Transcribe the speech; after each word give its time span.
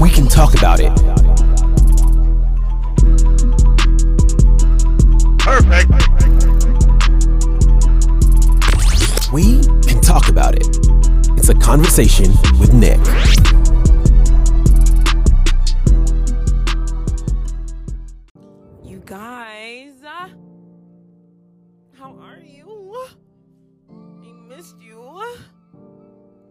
We 0.00 0.08
can 0.08 0.26
talk 0.28 0.54
about 0.54 0.80
it. 0.80 0.90
Perfect. 5.38 5.90
We 9.30 9.60
can 9.86 10.00
talk 10.00 10.28
about 10.28 10.54
it. 10.56 10.66
It's 11.36 11.50
a 11.50 11.54
conversation 11.54 12.32
with 12.58 12.72
Nick. 12.72 12.98
You 18.82 19.02
guys, 19.04 20.02
uh, 20.02 20.30
how 21.92 22.16
are 22.20 22.40
you? 22.40 23.06
I 23.90 24.32
missed 24.48 24.80
you 24.80 25.22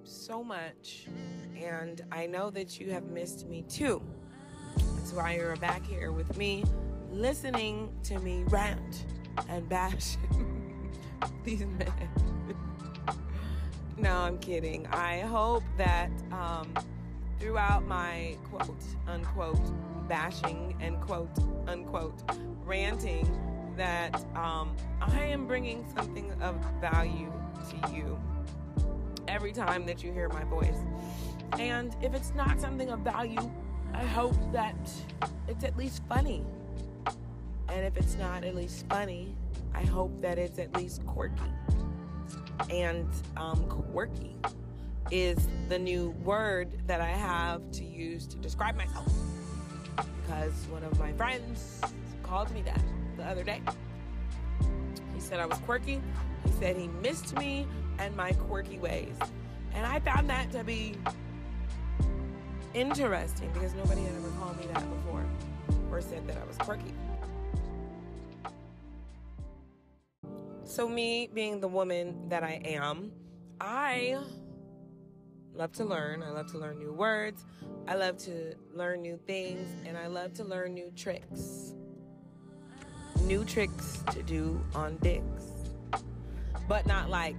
so 0.04 0.44
much, 0.44 1.09
and 1.80 2.02
I 2.12 2.28
know 2.28 2.50
that 2.52 2.80
you 2.80 2.92
have 2.92 3.06
missed 3.06 3.48
me 3.48 3.64
too. 3.64 4.02
That's 4.76 5.14
why 5.14 5.36
you're 5.36 5.56
back 5.58 5.86
here 5.86 6.12
with 6.12 6.38
me, 6.38 6.64
listening 7.12 7.92
to 8.04 8.20
me 8.20 8.44
rant 8.48 9.06
and 9.48 9.68
bash 9.70 10.18
these 11.44 11.66
men. 11.66 11.94
no, 13.98 14.14
I'm 14.18 14.38
kidding. 14.40 14.88
I 14.88 15.20
hope 15.22 15.64
that 15.78 16.12
um, 16.32 16.74
throughout 17.40 17.86
my 17.86 18.36
quote 18.52 18.84
unquote 19.08 20.08
bashing 20.10 20.76
and 20.82 21.00
quote 21.00 21.30
unquote 21.68 22.22
ranting 22.66 23.28
that 23.78 24.16
um, 24.36 24.76
I 25.00 25.24
am 25.24 25.48
bringing 25.48 25.86
something 25.96 26.32
of 26.42 26.56
value 26.82 27.32
to 27.70 27.96
you 27.96 28.20
every 29.30 29.54
time 29.54 29.86
that 29.86 30.04
you 30.04 30.12
hear 30.12 30.28
my 30.30 30.44
voice. 30.44 30.78
And 31.58 31.96
if 32.02 32.14
it's 32.14 32.34
not 32.36 32.60
something 32.60 32.90
of 32.90 33.00
value, 33.00 33.52
I 33.94 34.04
hope 34.04 34.36
that 34.52 34.76
it's 35.48 35.64
at 35.64 35.76
least 35.78 36.02
funny. 36.08 36.44
And 37.70 37.86
if 37.86 37.98
it's 37.98 38.16
not 38.16 38.44
at 38.44 38.56
least 38.56 38.86
funny, 38.90 39.36
I 39.74 39.84
hope 39.84 40.22
that 40.22 40.38
it's 40.38 40.60
at 40.60 40.76
least 40.76 41.06
quirky. 41.06 41.42
And 42.70 43.08
um, 43.38 43.66
quirky 43.68 44.36
is 45.12 45.48
the 45.70 45.80
new 45.80 46.10
word 46.24 46.70
that 46.88 47.02
I 47.02 47.10
have 47.10 47.72
to 47.74 47.84
use 47.84 48.28
to 48.28 48.38
describe 48.38 48.76
myself. 48.76 49.12
Because 49.96 50.54
one 50.70 50.84
of 50.84 51.00
my 51.00 51.12
friends 51.14 51.82
called 52.24 52.52
me 52.52 52.62
that 52.64 52.82
the 53.18 53.24
other 53.26 53.44
day. 53.44 53.62
He 55.14 55.20
said 55.20 55.40
I 55.40 55.46
was 55.46 55.58
quirky. 55.60 56.02
He 56.46 56.52
said 56.60 56.78
he 56.78 56.88
missed 56.88 57.36
me 57.38 57.68
and 57.98 58.16
my 58.16 58.32
quirky 58.34 58.78
ways. 58.78 59.16
And 59.74 59.86
I 59.86 60.00
found 60.00 60.30
that 60.30 60.52
to 60.52 60.64
be 60.64 60.96
interesting 62.74 63.50
because 63.54 63.74
nobody 63.74 64.02
had 64.02 64.16
ever 64.16 64.30
called 64.40 64.58
me 64.60 64.66
that 64.74 64.84
before 64.90 65.26
or 65.92 66.02
said 66.02 66.28
that 66.28 66.38
I 66.38 66.46
was 66.46 66.58
quirky. 66.58 66.94
So, 70.64 70.88
me 70.88 71.30
being 71.34 71.60
the 71.60 71.68
woman 71.68 72.30
that 72.30 72.44
I 72.44 72.62
am, 72.64 73.12
I 73.60 74.20
love 75.56 75.72
to 75.74 75.84
learn. 75.84 76.22
I 76.22 76.30
love 76.30 76.52
to 76.52 76.60
learn 76.60 76.78
new 76.78 76.94
words. 76.94 77.44
I 77.88 77.96
love 77.96 78.18
to 78.20 78.54
learn 78.74 79.02
new 79.02 79.20
things. 79.26 79.68
And 79.88 79.98
I 79.98 80.08
love 80.08 80.34
to 80.36 80.44
learn 80.44 80.76
new 80.76 80.92
tricks. 80.96 81.74
New 83.24 83.44
tricks 83.46 84.04
to 84.12 84.22
do 84.22 84.64
on 84.76 84.98
dicks. 84.98 85.46
But 86.68 86.86
not 86.86 87.10
like 87.10 87.36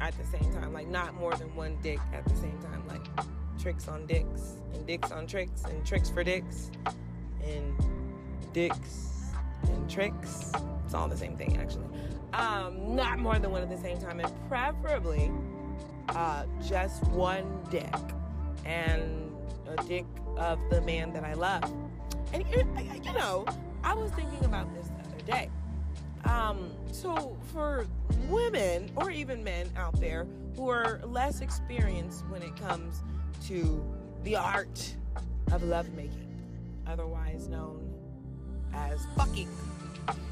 at 0.00 0.14
the 0.16 0.24
same 0.24 0.50
time. 0.54 0.72
Like, 0.72 0.88
not 0.88 1.14
more 1.14 1.34
than 1.34 1.54
one 1.54 1.76
dick 1.82 2.00
at 2.14 2.24
the 2.24 2.36
same 2.36 2.58
time. 2.62 2.82
Like, 2.88 3.06
tricks 3.60 3.88
on 3.88 4.06
dicks, 4.06 4.54
and 4.74 4.86
dicks 4.86 5.10
on 5.12 5.26
tricks, 5.26 5.64
and 5.64 5.84
tricks 5.84 6.10
for 6.10 6.24
dicks, 6.24 6.70
and 7.44 7.74
dicks 8.52 9.32
and 9.64 9.90
tricks. 9.90 10.52
It's 10.84 10.94
all 10.94 11.08
the 11.08 11.16
same 11.16 11.36
thing, 11.36 11.56
actually. 11.58 11.86
Um, 12.32 12.94
not 12.94 13.18
more 13.18 13.38
than 13.38 13.50
one 13.50 13.62
at 13.62 13.70
the 13.70 13.78
same 13.78 14.00
time, 14.00 14.20
and 14.20 14.32
preferably 14.48 15.30
uh, 16.10 16.44
just 16.66 17.02
one 17.08 17.60
dick 17.70 17.94
and 18.64 19.32
a 19.66 19.82
dick 19.84 20.06
of 20.36 20.58
the 20.70 20.80
man 20.82 21.12
that 21.12 21.24
I 21.24 21.34
love. 21.34 21.64
And 22.32 22.44
you 22.48 23.12
know, 23.12 23.44
I 23.82 23.94
was 23.94 24.10
thinking 24.12 24.44
about 24.44 24.72
this 24.74 24.88
the 24.88 25.08
other 25.08 25.24
day. 25.26 25.50
Um, 26.24 26.70
so 26.92 27.36
for 27.52 27.86
women 28.28 28.90
or 28.94 29.10
even 29.10 29.42
men 29.42 29.68
out 29.76 29.98
there 30.00 30.26
who 30.56 30.68
are 30.68 31.00
less 31.04 31.40
experienced 31.40 32.26
when 32.28 32.42
it 32.42 32.54
comes 32.56 33.02
to 33.50 33.84
the 34.22 34.36
art 34.36 34.94
of 35.50 35.64
lovemaking, 35.64 36.40
otherwise 36.86 37.48
known 37.48 37.92
as 38.72 39.04
fucking. 39.16 39.48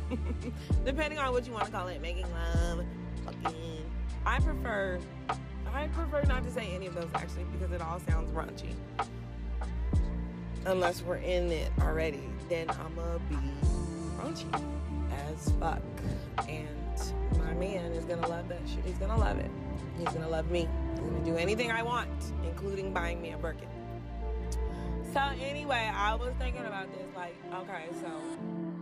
Depending 0.85 1.19
on 1.19 1.33
what 1.33 1.45
you 1.45 1.53
want 1.53 1.65
to 1.65 1.73
call 1.73 1.89
it, 1.89 2.01
making 2.01 2.27
love, 2.31 2.85
fucking. 3.25 3.91
I 4.25 4.39
prefer 4.39 5.01
I 5.75 5.89
prefer 5.89 6.23
not 6.29 6.45
to 6.45 6.51
say 6.53 6.71
any 6.73 6.87
of 6.87 6.95
those 6.95 7.09
actually 7.13 7.45
because 7.53 7.73
it 7.73 7.83
all 7.83 7.99
sounds 7.99 8.31
raunchy. 8.31 8.73
Unless 10.65 11.03
we're 11.03 11.17
in 11.17 11.51
it 11.51 11.73
already, 11.81 12.23
then 12.49 12.71
I'ma 12.71 13.19
be 13.29 13.37
raunchy 14.17 14.63
as 15.11 15.51
fuck. 15.59 15.83
And 16.49 16.69
my 17.39 17.53
man 17.55 17.91
is 17.93 18.05
gonna 18.05 18.29
love 18.29 18.49
that 18.49 18.63
shit. 18.69 18.85
He's 18.85 18.99
gonna 18.99 19.19
love 19.19 19.39
it. 19.39 19.51
He's 19.99 20.09
gonna 20.09 20.29
love 20.29 20.53
me. 20.53 20.69
He's 21.01 21.11
gonna 21.11 21.25
do 21.25 21.37
anything 21.37 21.71
I 21.71 21.83
want, 21.83 22.09
including 22.45 22.93
buying 22.93 23.21
me 23.21 23.33
a 23.33 23.39
Birkin. 23.39 23.69
So 25.13 25.21
anyway, 25.41 25.91
I 25.95 26.15
was 26.15 26.35
thinking 26.39 26.67
about 26.67 26.93
this, 26.93 27.07
like, 27.17 27.35
okay, 27.55 27.87
so 28.01 28.11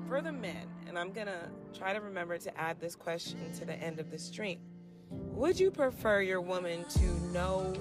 for 0.08 0.20
the 0.20 0.32
men, 0.32 0.66
and 0.88 0.98
I'm 0.98 1.12
gonna 1.12 1.48
try 1.76 1.92
to 1.92 2.00
remember 2.00 2.38
to 2.38 2.60
add 2.60 2.80
this 2.80 2.96
question 2.96 3.52
to 3.54 3.64
the 3.64 3.74
end 3.74 4.00
of 4.00 4.10
the 4.10 4.18
stream. 4.18 4.60
Would 5.10 5.58
you 5.60 5.70
prefer 5.70 6.20
your 6.22 6.40
woman 6.40 6.84
to 6.84 7.06
know 7.32 7.74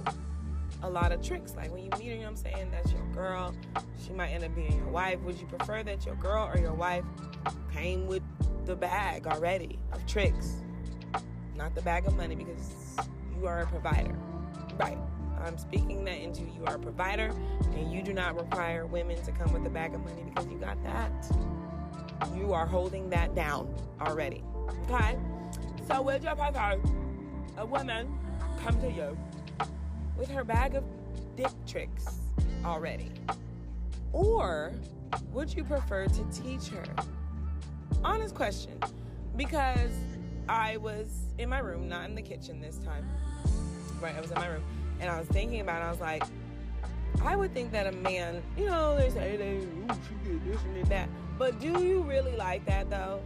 a 0.83 0.89
lot 0.89 1.11
of 1.11 1.21
tricks? 1.21 1.55
Like 1.55 1.71
when 1.71 1.83
you 1.83 1.89
meet 1.97 2.07
her, 2.09 2.15
you 2.15 2.21
know 2.21 2.27
I'm 2.27 2.35
saying? 2.35 2.69
That's 2.71 2.91
your 2.91 3.05
girl. 3.13 3.55
She 4.05 4.13
might 4.13 4.29
end 4.29 4.43
up 4.43 4.53
being 4.55 4.75
your 4.75 4.89
wife. 4.89 5.19
Would 5.21 5.39
you 5.39 5.47
prefer 5.47 5.81
that 5.83 6.05
your 6.05 6.15
girl 6.15 6.49
or 6.53 6.59
your 6.59 6.73
wife 6.73 7.03
came 7.73 8.05
with 8.05 8.23
the 8.65 8.75
bag 8.75 9.27
already 9.27 9.79
of 9.91 10.05
tricks? 10.05 10.63
Not 11.55 11.73
the 11.73 11.81
bag 11.81 12.05
of 12.05 12.15
money 12.15 12.35
because 12.35 12.84
you 13.37 13.47
are 13.47 13.61
a 13.61 13.67
provider. 13.67 14.15
Right. 14.77 14.97
I'm 15.43 15.57
speaking 15.57 16.03
that 16.05 16.17
into 16.17 16.41
you 16.41 16.65
are 16.65 16.75
a 16.75 16.79
provider 16.79 17.31
and 17.75 17.91
you 17.91 18.01
do 18.01 18.13
not 18.13 18.35
require 18.35 18.85
women 18.85 19.21
to 19.23 19.31
come 19.31 19.53
with 19.53 19.65
a 19.65 19.69
bag 19.69 19.93
of 19.93 20.03
money 20.03 20.23
because 20.23 20.47
you 20.47 20.57
got 20.57 20.81
that. 20.83 21.11
You 22.35 22.53
are 22.53 22.65
holding 22.65 23.09
that 23.09 23.35
down 23.35 23.73
already. 24.01 24.43
Okay? 24.89 25.17
So 25.87 26.01
would 26.01 26.23
you 26.23 26.29
prefer 26.29 26.81
a 27.57 27.65
woman 27.65 28.17
come 28.63 28.79
to 28.81 28.91
you 28.91 29.17
with 30.17 30.29
her 30.29 30.43
bag 30.43 30.75
of 30.75 30.83
dick 31.35 31.51
tricks 31.67 32.19
already? 32.63 33.11
Or 34.13 34.73
would 35.31 35.53
you 35.53 35.63
prefer 35.63 36.07
to 36.07 36.23
teach 36.31 36.69
her? 36.69 36.83
Honest 38.03 38.33
question. 38.33 38.79
Because 39.35 39.91
I 40.47 40.77
was 40.77 41.07
in 41.37 41.49
my 41.49 41.59
room, 41.59 41.89
not 41.89 42.09
in 42.09 42.15
the 42.15 42.21
kitchen 42.21 42.61
this 42.61 42.77
time. 42.77 43.07
Right, 44.01 44.15
I 44.15 44.21
was 44.21 44.31
in 44.31 44.37
my 44.37 44.47
room. 44.47 44.63
And 44.99 45.09
I 45.09 45.19
was 45.19 45.27
thinking 45.27 45.61
about 45.61 45.81
it, 45.81 45.85
I 45.85 45.91
was 45.91 45.99
like, 45.99 46.23
I 47.23 47.35
would 47.35 47.53
think 47.53 47.71
that 47.71 47.87
a 47.87 47.91
man, 47.91 48.43
you 48.57 48.65
know, 48.65 48.95
they 48.95 49.09
say 49.09 49.35
they, 49.37 49.61
she 50.07 50.29
did 50.29 50.45
this 50.45 50.61
and 50.63 50.75
did 50.75 50.85
that. 50.87 51.09
But 51.37 51.59
do 51.59 51.83
you 51.83 52.01
really 52.03 52.35
like 52.35 52.65
that 52.65 52.89
though? 52.89 53.21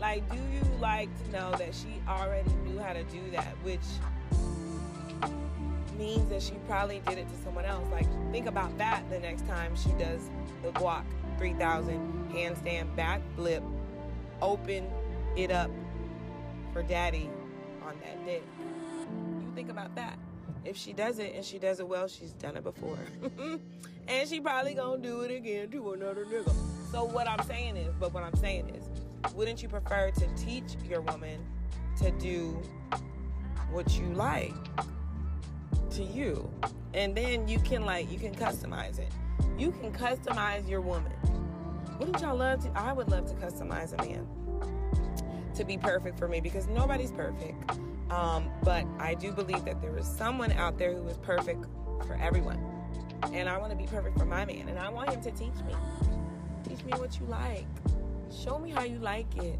Like, 0.00 0.28
do 0.30 0.36
you 0.36 0.62
like 0.80 1.08
to 1.24 1.32
know 1.32 1.52
that 1.52 1.74
she 1.74 2.00
already 2.08 2.50
knew 2.64 2.78
how 2.78 2.92
to 2.92 3.02
do 3.04 3.30
that, 3.32 3.54
which 3.62 3.80
means 5.98 6.28
that 6.28 6.42
she 6.42 6.54
probably 6.68 7.00
did 7.06 7.18
it 7.18 7.28
to 7.28 7.42
someone 7.42 7.64
else? 7.64 7.86
Like, 7.90 8.06
think 8.30 8.46
about 8.46 8.76
that 8.78 9.08
the 9.10 9.18
next 9.18 9.46
time 9.46 9.74
she 9.76 9.90
does 9.90 10.30
the 10.62 10.70
guac 10.72 11.04
3000 11.38 12.30
handstand 12.32 12.94
back 12.96 13.20
flip, 13.36 13.62
open 14.42 14.86
it 15.36 15.50
up 15.50 15.70
for 16.74 16.82
daddy 16.82 17.30
on 17.86 17.94
that 18.00 18.26
day. 18.26 18.42
You 19.40 19.52
think 19.54 19.70
about 19.70 19.94
that. 19.94 20.18
If 20.64 20.76
she 20.76 20.92
does 20.92 21.20
it 21.20 21.32
and 21.34 21.44
she 21.44 21.58
does 21.58 21.78
it 21.78 21.86
well, 21.86 22.08
she's 22.08 22.32
done 22.32 22.56
it 22.56 22.64
before. 22.64 22.98
and 24.08 24.28
she 24.28 24.40
probably 24.40 24.74
gonna 24.74 25.00
do 25.00 25.20
it 25.20 25.30
again 25.30 25.70
to 25.70 25.92
another 25.92 26.24
nigga. 26.24 26.52
So 26.90 27.04
what 27.04 27.28
I'm 27.28 27.46
saying 27.46 27.76
is, 27.76 27.94
but 28.00 28.12
what 28.12 28.24
I'm 28.24 28.34
saying 28.34 28.70
is, 28.70 28.88
wouldn't 29.34 29.62
you 29.62 29.68
prefer 29.68 30.10
to 30.10 30.26
teach 30.34 30.74
your 30.88 31.00
woman 31.00 31.46
to 31.98 32.10
do 32.12 32.60
what 33.70 33.96
you 33.96 34.06
like 34.06 34.52
to 35.90 36.02
you? 36.02 36.50
And 36.92 37.14
then 37.14 37.46
you 37.46 37.60
can 37.60 37.84
like 37.86 38.10
you 38.10 38.18
can 38.18 38.34
customize 38.34 38.98
it. 38.98 39.12
You 39.56 39.70
can 39.70 39.92
customize 39.92 40.68
your 40.68 40.80
woman. 40.80 41.12
Wouldn't 42.00 42.20
y'all 42.20 42.36
love 42.36 42.64
to? 42.64 42.70
I 42.76 42.92
would 42.92 43.10
love 43.10 43.26
to 43.26 43.34
customize 43.34 43.92
a 43.92 44.04
man 44.04 44.26
to 45.54 45.64
be 45.64 45.76
perfect 45.76 46.18
for 46.18 46.28
me 46.28 46.40
because 46.40 46.66
nobody's 46.66 47.12
perfect. 47.12 47.70
Um, 48.10 48.50
but 48.62 48.84
I 48.98 49.14
do 49.14 49.32
believe 49.32 49.64
that 49.64 49.80
there 49.80 49.96
is 49.96 50.06
someone 50.06 50.52
out 50.52 50.78
there 50.78 50.94
who 50.94 51.06
is 51.08 51.16
perfect 51.18 51.64
for 52.06 52.14
everyone. 52.20 52.60
And 53.32 53.48
I 53.48 53.56
want 53.58 53.70
to 53.70 53.76
be 53.76 53.86
perfect 53.86 54.18
for 54.18 54.24
my 54.24 54.44
man. 54.44 54.68
And 54.68 54.78
I 54.78 54.88
want 54.90 55.10
him 55.10 55.22
to 55.22 55.30
teach 55.30 55.54
me. 55.66 55.74
Teach 56.68 56.84
me 56.84 56.92
what 56.92 57.18
you 57.18 57.26
like. 57.26 57.66
Show 58.30 58.58
me 58.58 58.70
how 58.70 58.82
you 58.82 58.98
like 58.98 59.36
it. 59.36 59.58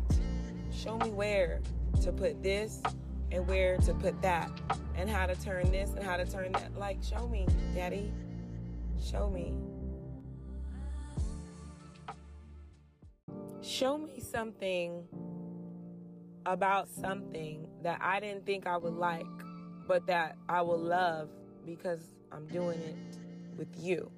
Show 0.72 0.98
me 0.98 1.10
where 1.10 1.60
to 2.02 2.12
put 2.12 2.42
this 2.42 2.82
and 3.30 3.46
where 3.46 3.76
to 3.78 3.94
put 3.94 4.20
that 4.22 4.50
and 4.96 5.08
how 5.08 5.26
to 5.26 5.34
turn 5.36 5.70
this 5.70 5.90
and 5.90 6.04
how 6.04 6.16
to 6.16 6.24
turn 6.24 6.52
that. 6.52 6.76
Like, 6.78 7.02
show 7.02 7.26
me, 7.28 7.46
daddy. 7.74 8.12
Show 9.02 9.30
me. 9.30 9.54
Show 13.62 13.98
me 13.98 14.20
something 14.20 15.04
about 16.46 16.88
something 16.88 17.66
that 17.82 17.98
I 18.00 18.20
didn't 18.20 18.46
think 18.46 18.66
I 18.66 18.76
would 18.76 18.94
like, 18.94 19.26
but 19.86 20.06
that 20.06 20.36
I 20.48 20.62
will 20.62 20.78
love 20.78 21.28
because 21.66 22.00
I'm 22.32 22.46
doing 22.46 22.80
it 22.80 22.96
with 23.56 23.68
you. 23.78 24.10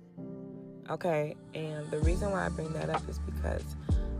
Okay, 0.89 1.35
and 1.55 1.91
the 1.91 1.99
reason 2.01 2.31
why 2.31 2.47
I 2.47 2.49
bring 2.49 2.73
that 2.75 2.91
up 2.91 3.09
is 3.09 3.19
because 3.19 3.65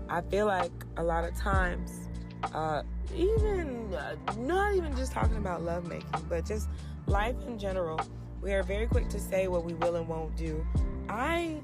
I 0.09 0.21
feel 0.23 0.47
like 0.47 0.73
a 0.97 1.03
lot 1.03 1.25
of 1.25 1.37
times, 1.37 2.09
uh, 2.53 2.83
even 3.15 3.95
uh, 3.95 4.17
not 4.39 4.75
even 4.75 4.95
just 4.97 5.13
talking 5.13 5.37
about 5.37 5.63
lovemaking, 5.63 6.09
but 6.29 6.45
just 6.45 6.69
life 7.07 7.37
in 7.47 7.59
general, 7.59 8.01
we 8.43 8.53
are 8.53 8.63
very 8.63 8.87
quick 8.87 9.09
to 9.11 9.21
say 9.21 9.49
what 9.49 9.65
we 9.65 9.75
will 9.75 9.97
and 9.97 10.09
won't 10.09 10.37
do. 10.37 10.65
I 11.09 11.61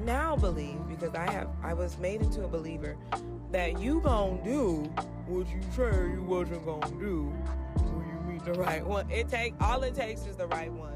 now 0.00 0.36
believe 0.36 0.78
because 0.88 1.14
I 1.14 1.30
have 1.30 1.48
I 1.62 1.72
was 1.72 1.98
made 1.98 2.20
into 2.20 2.44
a 2.44 2.48
believer 2.48 2.96
that 3.52 3.78
you 3.78 4.00
gonna 4.00 4.42
do 4.42 4.92
what 5.26 5.48
you 5.48 5.60
say 5.74 6.12
you 6.12 6.22
wasn't 6.22 6.64
gonna 6.64 6.86
do 6.98 7.32
when 7.76 8.06
you 8.06 8.32
meet 8.32 8.44
the 8.44 8.52
right 8.54 8.84
one. 8.84 9.10
It 9.10 9.28
take 9.28 9.54
all 9.60 9.82
it 9.82 9.94
takes 9.94 10.26
is 10.26 10.36
the 10.36 10.46
right 10.46 10.72
one. 10.72 10.92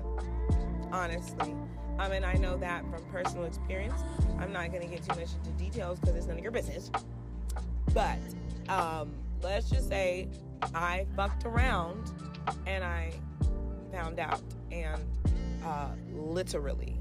Honestly. 0.92 1.54
I 1.98 2.08
mean 2.08 2.24
I 2.24 2.34
know 2.34 2.56
that 2.58 2.88
from 2.90 3.02
personal 3.06 3.44
experience. 3.44 4.00
I'm 4.38 4.52
not 4.52 4.72
gonna 4.72 4.86
get 4.86 5.02
too 5.02 5.18
much 5.18 5.30
into 5.44 5.50
details 5.62 5.98
because 5.98 6.16
it's 6.16 6.26
none 6.26 6.36
of 6.36 6.42
your 6.42 6.52
business. 6.52 6.90
But 7.94 8.18
um, 8.68 9.12
let's 9.42 9.70
just 9.70 9.88
say 9.88 10.28
I 10.74 11.06
fucked 11.16 11.44
around 11.44 12.10
and 12.66 12.84
I 12.84 13.12
found 13.92 14.20
out 14.20 14.42
and 14.70 15.02
uh, 15.64 15.88
literally 16.14 16.98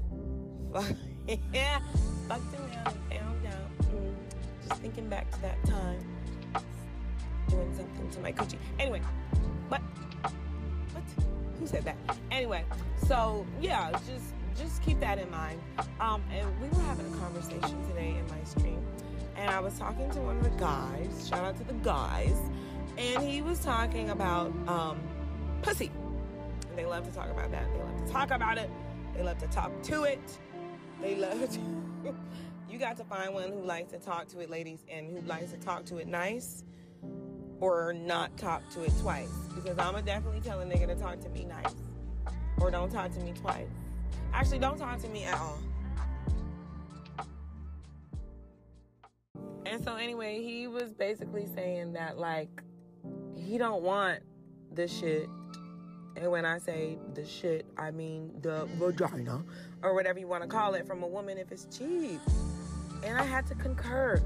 yeah, 1.52 1.80
fucked 2.28 2.54
around 2.54 2.96
and 3.10 3.20
found 3.20 3.46
out. 3.46 3.78
Mm, 3.90 4.14
just 4.68 4.80
thinking 4.80 5.08
back 5.08 5.30
to 5.32 5.42
that 5.42 5.62
time, 5.64 6.00
doing 7.48 7.74
something 7.74 8.10
to 8.10 8.20
my 8.20 8.32
coochie. 8.32 8.58
Anyway, 8.78 9.00
what? 9.68 9.80
What? 10.92 11.04
Who 11.58 11.66
said 11.66 11.84
that? 11.84 11.96
Anyway, 12.30 12.64
so 13.06 13.46
yeah, 13.60 13.90
just 13.90 14.34
just 14.56 14.82
keep 14.82 15.00
that 15.00 15.18
in 15.18 15.30
mind. 15.30 15.60
Um, 16.00 16.22
and 16.32 16.48
we 16.60 16.68
were 16.68 16.82
having 16.82 17.12
a 17.12 17.16
conversation 17.16 17.86
today 17.88 18.16
in 18.18 18.28
my 18.28 18.42
stream, 18.44 18.82
and 19.36 19.50
I 19.50 19.60
was 19.60 19.78
talking 19.78 20.10
to 20.10 20.20
one 20.20 20.36
of 20.38 20.44
the 20.44 20.50
guys. 20.50 21.28
Shout 21.28 21.44
out 21.44 21.56
to 21.58 21.64
the 21.64 21.74
guys, 21.74 22.36
and 22.96 23.22
he 23.22 23.42
was 23.42 23.60
talking 23.60 24.10
about 24.10 24.52
um, 24.68 25.00
pussy. 25.62 25.90
They 26.76 26.84
love 26.86 27.08
to 27.08 27.14
talk 27.14 27.30
about 27.30 27.50
that. 27.50 27.66
They 27.72 27.78
love 27.80 28.06
to 28.06 28.12
talk 28.12 28.30
about 28.30 28.58
it. 28.58 28.70
They 29.16 29.22
love 29.22 29.38
to 29.38 29.48
talk 29.48 29.82
to 29.84 30.04
it. 30.04 30.20
They 31.00 31.16
love 31.16 31.50
to. 31.50 31.60
you 32.70 32.78
got 32.78 32.96
to 32.98 33.04
find 33.04 33.34
one 33.34 33.50
who 33.50 33.62
likes 33.62 33.92
to 33.92 33.98
talk 33.98 34.28
to 34.28 34.40
it, 34.40 34.50
ladies, 34.50 34.84
and 34.88 35.10
who 35.10 35.26
likes 35.26 35.50
to 35.50 35.56
talk 35.56 35.84
to 35.86 35.96
it 35.96 36.06
nice 36.06 36.64
or 37.60 37.92
not 37.92 38.36
talk 38.36 38.68
to 38.70 38.84
it 38.84 38.92
twice. 39.00 39.30
Because 39.54 39.78
I'm 39.78 39.92
going 39.92 40.04
to 40.04 40.10
definitely 40.10 40.40
tell 40.40 40.60
a 40.60 40.64
nigga 40.64 40.86
to 40.86 40.94
talk 40.94 41.20
to 41.20 41.28
me 41.30 41.44
nice 41.44 41.74
or 42.60 42.70
don't 42.70 42.90
talk 42.90 43.12
to 43.14 43.20
me 43.20 43.32
twice. 43.32 43.68
Actually, 44.32 44.58
don't 44.58 44.78
talk 44.78 45.00
to 45.00 45.08
me 45.08 45.24
at 45.24 45.38
all. 45.38 45.58
And 49.66 49.82
so 49.84 49.96
anyway, 49.96 50.42
he 50.42 50.66
was 50.66 50.94
basically 50.94 51.46
saying 51.54 51.92
that 51.92 52.18
like 52.18 52.62
he 53.36 53.58
don't 53.58 53.82
want 53.82 54.20
the 54.72 54.88
shit 54.88 55.28
and 56.20 56.32
when 56.32 56.44
I 56.44 56.58
say 56.58 56.98
the 57.14 57.24
shit, 57.24 57.64
I 57.76 57.92
mean 57.92 58.32
the 58.42 58.68
vagina 58.76 59.44
or 59.82 59.94
whatever 59.94 60.18
you 60.18 60.26
want 60.26 60.42
to 60.42 60.48
call 60.48 60.74
it 60.74 60.84
from 60.84 61.04
a 61.04 61.06
woman 61.06 61.38
if 61.38 61.52
it's 61.52 61.66
cheap. 61.66 62.20
And 63.04 63.16
I 63.16 63.22
had 63.22 63.46
to 63.46 63.54
concur 63.54 64.20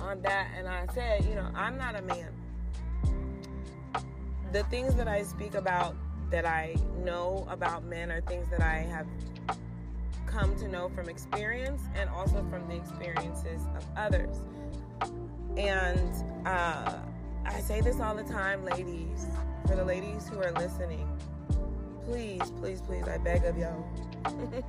on 0.00 0.20
that. 0.20 0.48
And 0.56 0.68
I 0.68 0.86
said, 0.92 1.24
you 1.24 1.34
know, 1.34 1.48
I'm 1.54 1.78
not 1.78 1.96
a 1.96 2.02
man. 2.02 2.28
The 4.52 4.64
things 4.64 4.94
that 4.96 5.08
I 5.08 5.22
speak 5.22 5.54
about 5.54 5.96
that 6.30 6.44
I 6.44 6.76
know 7.04 7.46
about 7.48 7.84
men 7.84 8.10
are 8.10 8.20
things 8.20 8.48
that 8.50 8.60
I 8.60 8.78
have 8.78 9.06
come 10.26 10.56
to 10.56 10.68
know 10.68 10.88
from 10.88 11.08
experience 11.08 11.82
and 11.94 12.08
also 12.10 12.44
from 12.50 12.68
the 12.68 12.76
experiences 12.76 13.62
of 13.76 13.84
others. 13.96 14.36
And 15.56 16.46
uh, 16.46 16.98
I 17.44 17.60
say 17.60 17.80
this 17.80 18.00
all 18.00 18.14
the 18.14 18.24
time, 18.24 18.64
ladies, 18.64 19.26
for 19.66 19.76
the 19.76 19.84
ladies 19.84 20.28
who 20.28 20.38
are 20.40 20.52
listening 20.52 21.08
please, 22.10 22.50
please, 22.58 22.80
please, 22.80 23.06
I 23.06 23.18
beg 23.18 23.44
of 23.44 23.56
y'all, 23.56 23.86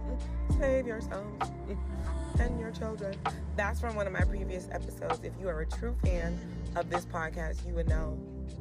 save 0.60 0.86
yourselves 0.86 1.52
and 2.40 2.60
your 2.60 2.70
children. 2.70 3.16
That's 3.56 3.80
from 3.80 3.96
one 3.96 4.06
of 4.06 4.14
my 4.14 4.22
previous 4.22 4.68
episodes. 4.72 5.22
If 5.24 5.34
you 5.40 5.50
are 5.50 5.62
a 5.62 5.66
true 5.66 5.96
fan 6.04 6.40
of 6.76 6.92
this 6.92 7.06
podcast, 7.08 7.66
you 7.68 7.74
would 7.74 7.90
know 7.90 8.16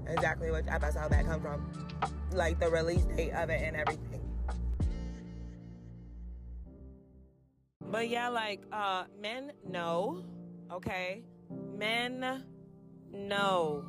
exactly 0.09 0.51
what 0.51 0.69
episode 0.69 1.11
that 1.11 1.27
come 1.27 1.41
from, 1.41 1.73
like 2.33 2.59
the 2.59 2.69
release 2.69 3.05
date 3.17 3.33
of 3.33 3.51
it 3.51 3.63
and 3.63 3.77
everything. 3.77 4.21
But 7.91 8.09
yeah, 8.09 8.29
like 8.29 8.61
uh, 8.73 9.05
men 9.21 9.53
know, 9.69 10.25
okay, 10.73 11.23
men 11.77 12.45
know. 13.13 13.85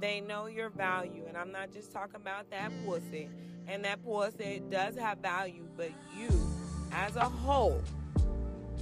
They 0.00 0.20
know 0.20 0.46
your 0.46 0.68
value, 0.68 1.24
and 1.26 1.38
I'm 1.38 1.52
not 1.52 1.72
just 1.72 1.90
talking 1.90 2.16
about 2.16 2.50
that 2.50 2.70
pussy 2.84 3.30
and 3.68 3.84
that 3.84 4.04
pussy 4.04 4.62
does 4.70 4.96
have 4.96 5.18
value, 5.18 5.66
but 5.76 5.90
you, 6.16 6.28
as 6.92 7.16
a 7.16 7.24
whole, 7.24 7.82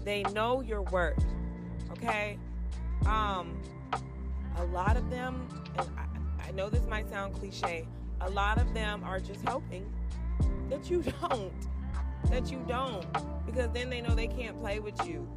they 0.05 0.22
know 0.34 0.61
your 0.61 0.82
worth. 0.82 1.25
Okay? 1.93 2.38
Um, 3.06 3.61
a 4.56 4.64
lot 4.66 4.96
of 4.96 5.08
them, 5.11 5.49
and 5.78 5.88
know 6.54 6.70
this 6.70 6.86
might 6.86 7.08
sound 7.08 7.34
cliche, 7.34 7.86
a 8.20 8.30
lot 8.30 8.58
of 8.58 8.72
them 8.74 9.02
are 9.04 9.20
just 9.20 9.46
hoping 9.46 9.92
that 10.70 10.90
you 10.90 11.02
don't. 11.20 11.52
That 12.30 12.50
you 12.50 12.64
don't. 12.66 13.06
Because 13.44 13.70
then 13.72 13.90
they 13.90 14.00
know 14.00 14.14
they 14.14 14.28
can't 14.28 14.58
play 14.58 14.80
with 14.80 15.06
you. 15.06 15.28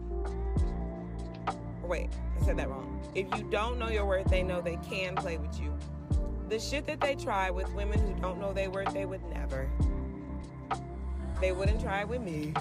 Wait, 1.83 2.09
I 2.39 2.45
said 2.45 2.57
that 2.57 2.69
wrong. 2.69 3.01
If 3.15 3.27
you 3.37 3.43
don't 3.49 3.77
know 3.77 3.89
your 3.89 4.05
worth, 4.05 4.27
they 4.27 4.43
know 4.43 4.61
they 4.61 4.77
can 4.89 5.15
play 5.15 5.37
with 5.37 5.59
you 5.59 5.73
the 6.49 6.59
shit 6.59 6.85
that 6.85 7.01
they 7.01 7.15
try 7.15 7.49
with 7.49 7.71
women 7.73 7.99
who 7.99 8.13
don't 8.21 8.39
know 8.39 8.53
their 8.53 8.69
worth, 8.69 8.93
they 8.93 9.05
would 9.05 9.23
never. 9.29 9.69
They 11.41 11.51
wouldn't 11.51 11.81
try 11.81 12.01
it 12.01 12.07
with 12.07 12.21
me, 12.21 12.53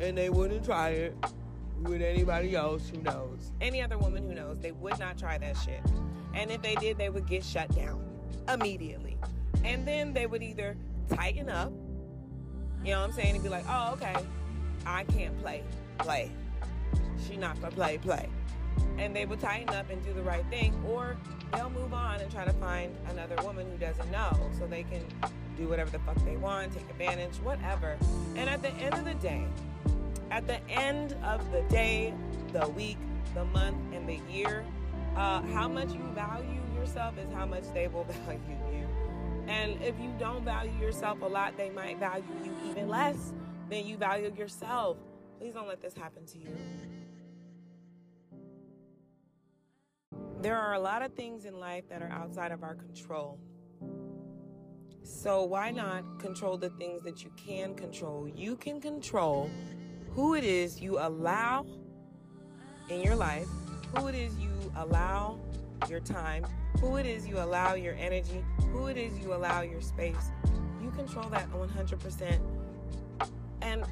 and 0.00 0.18
they 0.18 0.30
wouldn't 0.30 0.64
try 0.64 0.90
it 0.90 1.16
with 1.82 2.02
anybody 2.02 2.54
else 2.54 2.88
who 2.88 3.00
knows. 3.02 3.52
Any 3.60 3.82
other 3.82 3.98
woman 3.98 4.22
who 4.26 4.34
knows, 4.34 4.58
they 4.58 4.72
would 4.72 4.98
not 4.98 5.18
try 5.18 5.38
that 5.38 5.56
shit. 5.64 5.80
And 6.34 6.50
if 6.50 6.62
they 6.62 6.74
did, 6.76 6.98
they 6.98 7.10
would 7.10 7.26
get 7.26 7.44
shut 7.44 7.74
down 7.74 8.04
immediately. 8.48 9.16
And 9.64 9.86
then 9.86 10.12
they 10.12 10.26
would 10.26 10.42
either 10.42 10.76
tighten 11.08 11.48
up, 11.48 11.72
you 12.84 12.92
know 12.92 13.00
what 13.00 13.10
I'm 13.10 13.12
saying, 13.12 13.34
and 13.34 13.42
be 13.42 13.50
like, 13.50 13.64
oh, 13.68 13.92
okay, 13.94 14.14
I 14.86 15.04
can't 15.04 15.38
play, 15.40 15.62
play. 15.98 16.30
She 17.26 17.36
not 17.36 17.60
gonna 17.60 17.74
play, 17.74 17.98
play. 17.98 18.28
And 18.98 19.14
they 19.14 19.26
would 19.26 19.40
tighten 19.40 19.74
up 19.74 19.90
and 19.90 20.02
do 20.04 20.12
the 20.12 20.22
right 20.22 20.44
thing, 20.50 20.74
or 20.86 21.16
they'll 21.52 21.70
move 21.70 21.92
on 21.92 22.20
and 22.20 22.30
try 22.30 22.44
to 22.44 22.52
find 22.54 22.94
another 23.08 23.36
woman 23.42 23.66
who 23.70 23.76
doesn't 23.76 24.10
know 24.10 24.30
so 24.58 24.66
they 24.66 24.84
can 24.84 25.04
do 25.56 25.68
whatever 25.68 25.90
the 25.90 25.98
fuck 26.00 26.16
they 26.24 26.36
want, 26.36 26.72
take 26.72 26.88
advantage, 26.90 27.36
whatever. 27.38 27.96
And 28.36 28.48
at 28.48 28.62
the 28.62 28.72
end 28.74 28.94
of 28.94 29.04
the 29.04 29.14
day, 29.14 29.44
at 30.30 30.46
the 30.46 30.60
end 30.70 31.16
of 31.24 31.50
the 31.50 31.62
day, 31.62 32.14
the 32.52 32.68
week, 32.68 32.98
the 33.34 33.44
month, 33.46 33.76
and 33.92 34.08
the 34.08 34.20
year, 34.30 34.64
uh, 35.16 35.42
how 35.42 35.68
much 35.68 35.92
you 35.92 36.02
value 36.14 36.60
yourself 36.74 37.18
is 37.18 37.32
how 37.32 37.46
much 37.46 37.64
they 37.74 37.88
will 37.88 38.04
value 38.26 38.40
you. 38.72 38.86
And 39.48 39.82
if 39.82 39.98
you 40.00 40.12
don't 40.18 40.44
value 40.44 40.78
yourself 40.80 41.20
a 41.22 41.26
lot, 41.26 41.56
they 41.56 41.70
might 41.70 41.98
value 41.98 42.24
you 42.44 42.54
even 42.68 42.88
less 42.88 43.32
than 43.68 43.84
you 43.84 43.96
value 43.96 44.32
yourself. 44.36 44.96
Please 45.38 45.54
don't 45.54 45.66
let 45.66 45.80
this 45.80 45.94
happen 45.94 46.24
to 46.26 46.38
you. 46.38 46.56
There 50.40 50.56
are 50.56 50.74
a 50.74 50.80
lot 50.80 51.02
of 51.02 51.12
things 51.14 51.44
in 51.44 51.58
life 51.58 51.88
that 51.88 52.00
are 52.02 52.10
outside 52.10 52.52
of 52.52 52.62
our 52.62 52.74
control. 52.74 53.38
So, 55.02 55.44
why 55.44 55.70
not 55.70 56.18
control 56.18 56.56
the 56.56 56.70
things 56.70 57.02
that 57.02 57.24
you 57.24 57.30
can 57.36 57.74
control? 57.74 58.28
You 58.28 58.56
can 58.56 58.80
control 58.80 59.50
who 60.12 60.34
it 60.34 60.44
is 60.44 60.80
you 60.80 60.98
allow 60.98 61.66
in 62.88 63.00
your 63.02 63.14
life, 63.14 63.46
who 63.94 64.08
it 64.08 64.14
is 64.14 64.36
you 64.38 64.50
allow 64.76 65.38
your 65.88 66.00
time, 66.00 66.44
who 66.80 66.96
it 66.96 67.06
is 67.06 67.26
you 67.26 67.38
allow 67.38 67.74
your 67.74 67.94
energy, 67.94 68.44
who 68.72 68.86
it 68.86 68.96
is 68.96 69.18
you 69.18 69.32
allow 69.32 69.62
your 69.62 69.80
space. 69.80 70.30
You 70.82 70.90
control 70.90 71.28
that 71.30 71.50
100%. 71.52 72.40
And 73.62 73.84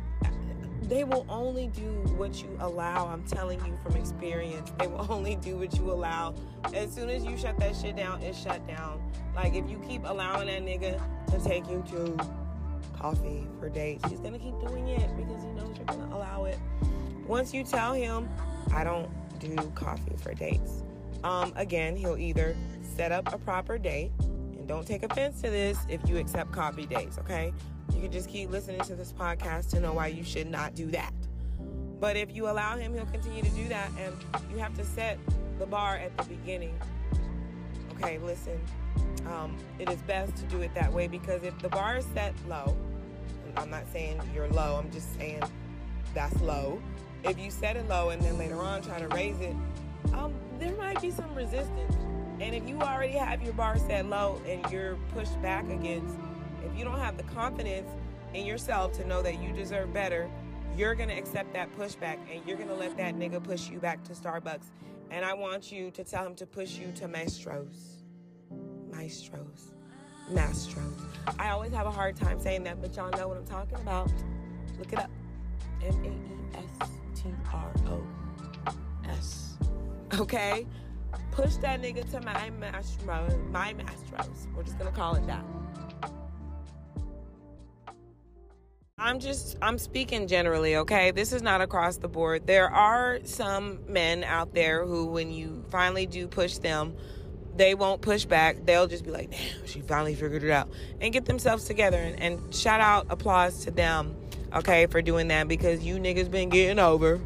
they 0.82 1.04
will 1.04 1.26
only 1.28 1.66
do 1.68 1.90
what 2.16 2.42
you 2.42 2.56
allow. 2.60 3.08
I'm 3.08 3.22
telling 3.25 3.64
you 3.64 3.78
from 3.82 3.96
experience. 3.96 4.72
They 4.78 4.87
will 4.87 5.06
only 5.10 5.37
do 5.37 5.58
what 5.58 5.76
you 5.76 5.90
allow. 5.90 6.34
As 6.75 6.92
soon 6.92 7.10
as 7.10 7.25
you 7.25 7.37
shut 7.37 7.58
that 7.58 7.76
shit 7.76 7.96
down, 7.96 8.22
it's 8.22 8.40
shut 8.40 8.66
down. 8.66 9.00
Like 9.34 9.54
if 9.54 9.68
you 9.68 9.78
keep 9.87 10.02
allowing 10.04 10.46
that 10.46 10.62
nigga 10.62 11.00
to 11.30 11.44
take 11.44 11.68
you 11.68 11.84
to 11.90 12.16
coffee 12.97 13.47
for 13.58 13.68
dates, 13.68 14.08
he's 14.11 14.20
gonna 14.20 14.38
keep 14.38 14.58
doing 14.61 14.88
it 14.88 15.08
because 15.16 15.42
he 15.42 15.49
knows 15.50 15.76
you're 15.76 15.87
gonna 15.87 16.14
allow 16.14 16.44
it. 16.44 16.58
Once 17.26 17.52
you 17.52 17.64
tell 17.64 17.92
him, 17.92 18.28
I 18.75 18.85
don't 18.85 19.11
do 19.38 19.54
coffee 19.75 20.16
for 20.16 20.35
dates. 20.35 20.82
Um, 21.25 21.52
again, 21.56 21.97
he'll 21.97 22.16
either 22.16 22.56
set 22.97 23.12
up 23.12 23.32
a 23.32 23.38
proper 23.38 23.78
date, 23.78 24.12
and 24.20 24.66
don't 24.66 24.87
take 24.87 25.02
offense 25.02 25.40
to 25.42 25.50
this 25.50 25.78
if 25.88 26.06
you 26.08 26.16
accept 26.16 26.52
coffee 26.52 26.87
dates, 26.87 27.18
okay? 27.18 27.52
You 27.94 28.02
can 28.02 28.12
just 28.12 28.28
keep 28.28 28.50
listening 28.50 28.80
to 28.82 28.94
this 28.94 29.12
podcast 29.12 29.70
to 29.70 29.80
know 29.80 29.92
why 29.92 30.08
you 30.08 30.25
should 30.25 30.50
not 30.50 30.75
do 30.75 30.87
that. 30.92 31.12
But 32.00 32.16
if 32.16 32.35
you 32.35 32.49
allow 32.49 32.76
him, 32.76 32.94
he'll 32.94 33.06
continue 33.06 33.42
to 33.42 33.50
do 33.50 33.68
that, 33.68 33.90
and 33.99 34.14
you 34.50 34.58
have 34.58 34.76
to 34.76 34.85
set 34.85 35.18
the 35.58 35.66
bar 35.66 35.97
at 35.97 36.16
the 36.16 36.25
beginning. 36.25 36.78
Okay, 38.00 38.18
listen, 38.18 38.60
um, 39.26 39.56
it 39.80 39.90
is 39.90 40.00
best 40.02 40.36
to 40.36 40.44
do 40.44 40.60
it 40.60 40.72
that 40.74 40.92
way 40.92 41.08
because 41.08 41.42
if 41.42 41.58
the 41.58 41.68
bar 41.68 41.96
is 41.96 42.06
set 42.14 42.32
low, 42.48 42.76
I'm 43.56 43.70
not 43.70 43.82
saying 43.92 44.20
you're 44.32 44.48
low, 44.48 44.76
I'm 44.76 44.90
just 44.92 45.12
saying 45.16 45.42
that's 46.14 46.40
low. 46.40 46.80
If 47.24 47.40
you 47.40 47.50
set 47.50 47.76
it 47.76 47.88
low 47.88 48.10
and 48.10 48.22
then 48.22 48.38
later 48.38 48.60
on 48.60 48.82
try 48.82 49.00
to 49.00 49.08
raise 49.08 49.40
it, 49.40 49.56
um, 50.12 50.32
there 50.60 50.76
might 50.76 51.02
be 51.02 51.10
some 51.10 51.34
resistance. 51.34 51.96
And 52.40 52.54
if 52.54 52.68
you 52.68 52.78
already 52.80 53.14
have 53.14 53.42
your 53.42 53.52
bar 53.54 53.76
set 53.78 54.06
low 54.06 54.40
and 54.46 54.64
you're 54.70 54.94
pushed 55.12 55.40
back 55.42 55.68
against, 55.68 56.16
if 56.64 56.78
you 56.78 56.84
don't 56.84 57.00
have 57.00 57.16
the 57.16 57.24
confidence 57.24 57.90
in 58.32 58.46
yourself 58.46 58.92
to 58.92 59.06
know 59.08 59.22
that 59.22 59.42
you 59.42 59.52
deserve 59.52 59.92
better, 59.92 60.30
you're 60.76 60.94
gonna 60.94 61.16
accept 61.16 61.52
that 61.54 61.76
pushback 61.76 62.18
and 62.32 62.46
you're 62.46 62.56
gonna 62.56 62.74
let 62.74 62.96
that 62.96 63.16
nigga 63.16 63.42
push 63.42 63.68
you 63.68 63.80
back 63.80 64.04
to 64.04 64.12
Starbucks. 64.12 64.70
And 65.10 65.24
I 65.24 65.34
want 65.34 65.72
you 65.72 65.90
to 65.92 66.04
tell 66.04 66.26
him 66.26 66.34
to 66.36 66.46
push 66.46 66.78
you 66.78 66.92
to 66.96 67.08
Maestros. 67.08 68.04
Maestros. 68.90 69.72
Maestros. 70.30 70.92
I 71.38 71.50
always 71.50 71.72
have 71.72 71.86
a 71.86 71.90
hard 71.90 72.16
time 72.16 72.38
saying 72.38 72.64
that, 72.64 72.80
but 72.80 72.94
y'all 72.96 73.10
know 73.10 73.28
what 73.28 73.38
I'm 73.38 73.46
talking 73.46 73.76
about. 73.76 74.12
Look 74.78 74.92
it 74.92 74.98
up. 74.98 75.10
M 75.82 76.04
A 76.04 76.08
E 76.08 76.62
S 76.80 76.90
T 77.14 77.30
R 77.52 77.72
O 77.86 78.02
S. 79.08 79.56
Okay? 80.18 80.66
Push 81.30 81.56
that 81.56 81.80
nigga 81.80 82.08
to 82.10 82.20
my 82.20 82.50
mastro, 82.50 83.28
my 83.50 83.72
maestros. 83.72 84.48
We're 84.54 84.64
just 84.64 84.78
gonna 84.78 84.90
call 84.90 85.14
it 85.14 85.26
that. 85.26 85.44
I'm 89.08 89.20
just 89.20 89.56
I'm 89.62 89.78
speaking 89.78 90.26
generally, 90.26 90.76
okay? 90.76 91.12
This 91.12 91.32
is 91.32 91.40
not 91.40 91.62
across 91.62 91.96
the 91.96 92.08
board. 92.08 92.46
There 92.46 92.68
are 92.70 93.20
some 93.24 93.78
men 93.90 94.22
out 94.22 94.52
there 94.52 94.84
who 94.84 95.06
when 95.06 95.32
you 95.32 95.64
finally 95.70 96.04
do 96.04 96.28
push 96.28 96.58
them, 96.58 96.94
they 97.56 97.74
won't 97.74 98.02
push 98.02 98.26
back. 98.26 98.66
They'll 98.66 98.86
just 98.86 99.06
be 99.06 99.10
like, 99.10 99.30
"Damn, 99.30 99.66
she 99.66 99.80
finally 99.80 100.14
figured 100.14 100.44
it 100.44 100.50
out." 100.50 100.68
And 101.00 101.10
get 101.10 101.24
themselves 101.24 101.64
together 101.64 101.96
and, 101.96 102.20
and 102.20 102.54
shout 102.54 102.82
out 102.82 103.06
applause 103.08 103.64
to 103.64 103.70
them, 103.70 104.14
okay, 104.54 104.84
for 104.84 105.00
doing 105.00 105.28
that 105.28 105.48
because 105.48 105.82
you 105.82 105.96
niggas 105.96 106.30
been 106.30 106.50
getting 106.50 106.78
over. 106.78 107.18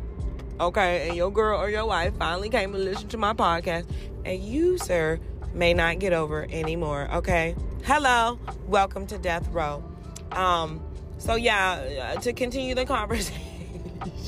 Okay, 0.60 1.08
and 1.08 1.16
your 1.16 1.32
girl 1.32 1.60
or 1.60 1.68
your 1.68 1.84
wife 1.84 2.16
finally 2.16 2.48
came 2.48 2.70
to 2.70 2.78
listen 2.78 3.08
to 3.08 3.18
my 3.18 3.32
podcast, 3.32 3.90
and 4.24 4.40
you, 4.40 4.78
sir, 4.78 5.18
may 5.52 5.74
not 5.74 5.98
get 5.98 6.12
over 6.12 6.46
anymore. 6.48 7.08
Okay, 7.12 7.56
hello, 7.82 8.38
welcome 8.68 9.04
to 9.08 9.18
Death 9.18 9.48
Row. 9.48 9.82
Um, 10.30 10.80
so 11.22 11.36
yeah, 11.36 12.16
to 12.20 12.32
continue 12.32 12.74
the 12.74 12.84
conversation, 12.84 13.40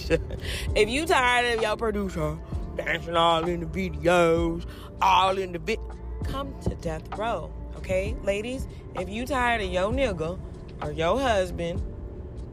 if 0.77 0.89
you 0.89 1.07
tired 1.07 1.57
of 1.57 1.63
your 1.63 1.77
producer 1.77 2.39
dancing 2.77 3.17
all 3.17 3.45
in 3.49 3.61
the 3.61 3.67
videos, 3.67 4.65
all 5.03 5.37
in 5.37 5.51
the 5.51 5.59
bit, 5.59 5.81
come 6.23 6.55
to 6.63 6.77
Death 6.77 7.03
Row. 7.19 7.53
Okay, 7.79 8.15
ladies, 8.23 8.69
if 8.95 9.09
you 9.09 9.27
tired 9.27 9.61
of 9.61 9.71
your 9.71 9.91
nigga 9.91 10.39
or 10.83 10.93
your 10.93 11.19
husband 11.19 11.83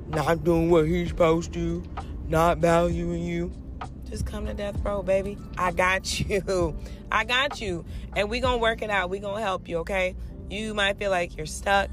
not 0.07 0.43
doing 0.43 0.71
what 0.71 0.87
he's 0.87 1.09
supposed 1.09 1.53
to, 1.53 1.83
not 2.27 2.57
valuing 2.57 3.21
you, 3.21 3.51
just 4.09 4.25
come 4.25 4.47
to 4.47 4.55
Death 4.55 4.83
Row, 4.83 5.03
baby. 5.03 5.37
I 5.55 5.71
got 5.71 6.19
you. 6.29 6.75
I 7.11 7.25
got 7.25 7.61
you. 7.61 7.85
And 8.15 8.27
we 8.27 8.39
gonna 8.39 8.57
work 8.57 8.81
it 8.81 8.89
out. 8.89 9.11
We 9.11 9.19
gonna 9.19 9.39
help 9.39 9.69
you, 9.69 9.77
okay? 9.79 10.15
You 10.49 10.73
might 10.73 10.97
feel 10.97 11.11
like 11.11 11.37
you're 11.37 11.45
stuck 11.45 11.91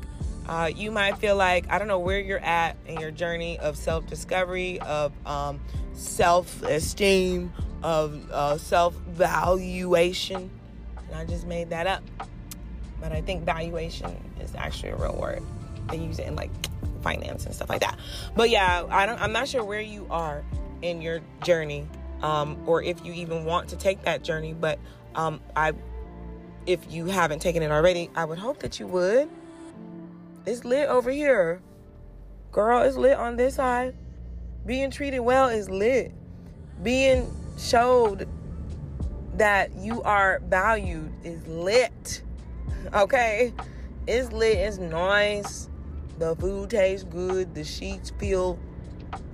uh, 0.49 0.71
you 0.75 0.91
might 0.91 1.19
feel 1.19 1.37
like, 1.37 1.71
I 1.71 1.79
don't 1.79 1.89
know 1.89 1.99
where 1.99 2.19
you're 2.19 2.39
at 2.39 2.77
in 2.87 2.99
your 2.99 3.11
journey 3.11 3.59
of 3.59 3.77
self 3.77 4.07
discovery, 4.07 4.81
of 4.81 5.13
um, 5.27 5.61
self 5.93 6.63
esteem, 6.63 7.53
of 7.83 8.31
uh, 8.31 8.57
self 8.57 8.95
valuation. 8.95 10.51
And 10.97 11.15
I 11.15 11.25
just 11.25 11.47
made 11.47 11.71
that 11.71 11.87
up. 11.87 12.03
But 13.01 13.13
I 13.13 13.21
think 13.21 13.45
valuation 13.45 14.17
is 14.41 14.55
actually 14.55 14.91
a 14.91 14.97
real 14.97 15.17
word. 15.17 15.43
They 15.91 15.99
use 15.99 16.19
it 16.19 16.27
in 16.27 16.35
like 16.35 16.51
finance 17.03 17.45
and 17.47 17.55
stuff 17.55 17.69
like 17.69 17.81
that. 17.81 17.99
But 18.35 18.51
yeah, 18.51 18.85
I 18.91 19.07
don't, 19.07 19.21
I'm 19.21 19.33
not 19.33 19.49
sure 19.49 19.63
where 19.63 19.81
you 19.81 20.07
are 20.11 20.45
in 20.83 21.03
your 21.03 21.21
journey 21.45 21.87
um, 22.23 22.59
or 22.67 22.83
if 22.83 23.05
you 23.05 23.13
even 23.13 23.45
want 23.45 23.69
to 23.69 23.77
take 23.77 24.03
that 24.03 24.25
journey. 24.25 24.55
But 24.55 24.79
um, 25.15 25.41
I, 25.55 25.73
if 26.67 26.91
you 26.91 27.07
haven't 27.07 27.41
taken 27.41 27.63
it 27.63 27.71
already, 27.71 28.11
I 28.15 28.25
would 28.25 28.39
hope 28.39 28.61
that 28.61 28.81
you 28.81 28.87
would 28.89 29.29
it's 30.47 30.65
lit 30.65 30.89
over 30.89 31.11
here. 31.11 31.61
Girl, 32.53 32.83
it's 32.83 32.97
lit 32.97 33.17
on 33.17 33.37
this 33.37 33.57
side. 33.57 33.95
Being 34.65 34.91
treated 34.91 35.21
well 35.21 35.49
is 35.49 35.69
lit. 35.69 36.13
Being 36.83 37.33
showed 37.59 38.29
that 39.35 39.75
you 39.77 40.03
are 40.03 40.41
valued 40.45 41.13
is 41.25 41.47
lit. 41.47 42.23
Okay? 42.95 43.53
It's 44.07 44.33
lit, 44.33 44.57
it's 44.57 44.79
nice. 44.79 45.69
The 46.19 46.35
food 46.37 46.71
tastes 46.71 47.05
good. 47.05 47.55
The 47.55 47.65
sheets 47.65 48.11
feel 48.19 48.59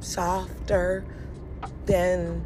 softer 0.00 1.04
than 1.86 2.42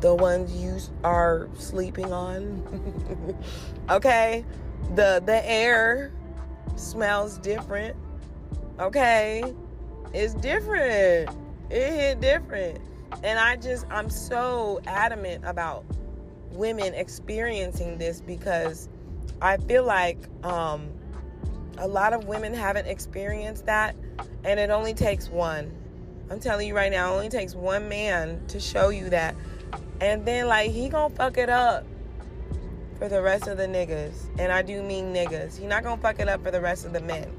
the 0.00 0.14
ones 0.14 0.52
you 0.56 0.78
are 1.04 1.48
sleeping 1.58 2.12
on. 2.12 3.36
okay? 3.90 4.44
The 4.94 5.22
the 5.24 5.48
air 5.48 6.12
smells 6.76 7.38
different. 7.38 7.96
Okay? 8.78 9.42
It's 10.12 10.34
different. 10.34 11.30
It 11.70 11.92
hit 11.92 12.20
different. 12.20 12.78
And 13.22 13.38
I 13.38 13.56
just, 13.56 13.86
I'm 13.90 14.10
so 14.10 14.80
adamant 14.86 15.44
about 15.44 15.84
women 16.50 16.94
experiencing 16.94 17.98
this 17.98 18.20
because 18.20 18.88
I 19.40 19.56
feel 19.58 19.84
like 19.84 20.18
um, 20.44 20.88
a 21.78 21.86
lot 21.86 22.12
of 22.12 22.26
women 22.26 22.54
haven't 22.54 22.86
experienced 22.86 23.66
that. 23.66 23.96
And 24.44 24.60
it 24.60 24.70
only 24.70 24.94
takes 24.94 25.28
one. 25.28 25.72
I'm 26.30 26.40
telling 26.40 26.66
you 26.66 26.74
right 26.74 26.90
now, 26.90 27.12
it 27.12 27.16
only 27.16 27.28
takes 27.28 27.54
one 27.54 27.88
man 27.88 28.44
to 28.48 28.58
show 28.58 28.88
you 28.88 29.10
that. 29.10 29.34
And 30.00 30.24
then, 30.26 30.46
like, 30.46 30.70
he 30.70 30.88
gonna 30.88 31.14
fuck 31.14 31.38
it 31.38 31.48
up 31.48 31.84
for 32.98 33.08
the 33.08 33.20
rest 33.22 33.46
of 33.46 33.56
the 33.56 33.66
niggas. 33.66 34.14
And 34.38 34.52
I 34.52 34.62
do 34.62 34.82
mean 34.82 35.14
niggas. 35.14 35.58
He 35.58 35.66
not 35.66 35.82
gonna 35.82 36.00
fuck 36.00 36.18
it 36.20 36.28
up 36.28 36.42
for 36.42 36.50
the 36.50 36.60
rest 36.60 36.84
of 36.84 36.92
the 36.92 37.00
men. 37.00 37.30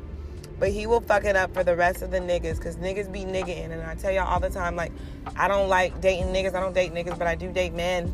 But 0.59 0.69
he 0.69 0.87
will 0.87 1.01
fuck 1.01 1.23
it 1.23 1.35
up 1.35 1.53
for 1.53 1.63
the 1.63 1.75
rest 1.75 2.01
of 2.01 2.09
the 2.11 2.19
niggas 2.19 2.57
because 2.57 2.77
niggas 2.77 3.11
be 3.11 3.21
niggaing. 3.25 3.71
And 3.71 3.81
I 3.83 3.95
tell 3.95 4.11
y'all 4.11 4.27
all 4.27 4.39
the 4.39 4.49
time, 4.49 4.75
like, 4.75 4.91
I 5.35 5.47
don't 5.47 5.69
like 5.69 6.01
dating 6.01 6.27
niggas. 6.27 6.55
I 6.55 6.59
don't 6.59 6.73
date 6.73 6.93
niggas, 6.93 7.17
but 7.17 7.27
I 7.27 7.35
do 7.35 7.51
date 7.51 7.73
men. 7.73 8.13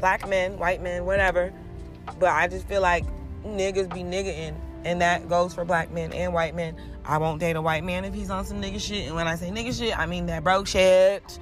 Black 0.00 0.26
men, 0.28 0.58
white 0.58 0.82
men, 0.82 1.04
whatever. 1.04 1.52
But 2.18 2.30
I 2.30 2.48
just 2.48 2.66
feel 2.66 2.80
like 2.80 3.04
niggas 3.44 3.92
be 3.92 4.00
niggaing. 4.00 4.54
And 4.84 5.00
that 5.00 5.28
goes 5.28 5.54
for 5.54 5.64
black 5.64 5.90
men 5.90 6.12
and 6.12 6.32
white 6.32 6.54
men. 6.54 6.76
I 7.04 7.18
won't 7.18 7.40
date 7.40 7.56
a 7.56 7.62
white 7.62 7.84
man 7.84 8.04
if 8.04 8.14
he's 8.14 8.30
on 8.30 8.44
some 8.44 8.62
nigga 8.62 8.80
shit. 8.80 9.06
And 9.06 9.14
when 9.14 9.26
I 9.26 9.36
say 9.36 9.50
nigga 9.50 9.76
shit, 9.78 9.98
I 9.98 10.06
mean 10.06 10.26
that 10.26 10.42
broke 10.42 10.66
shit, 10.66 11.38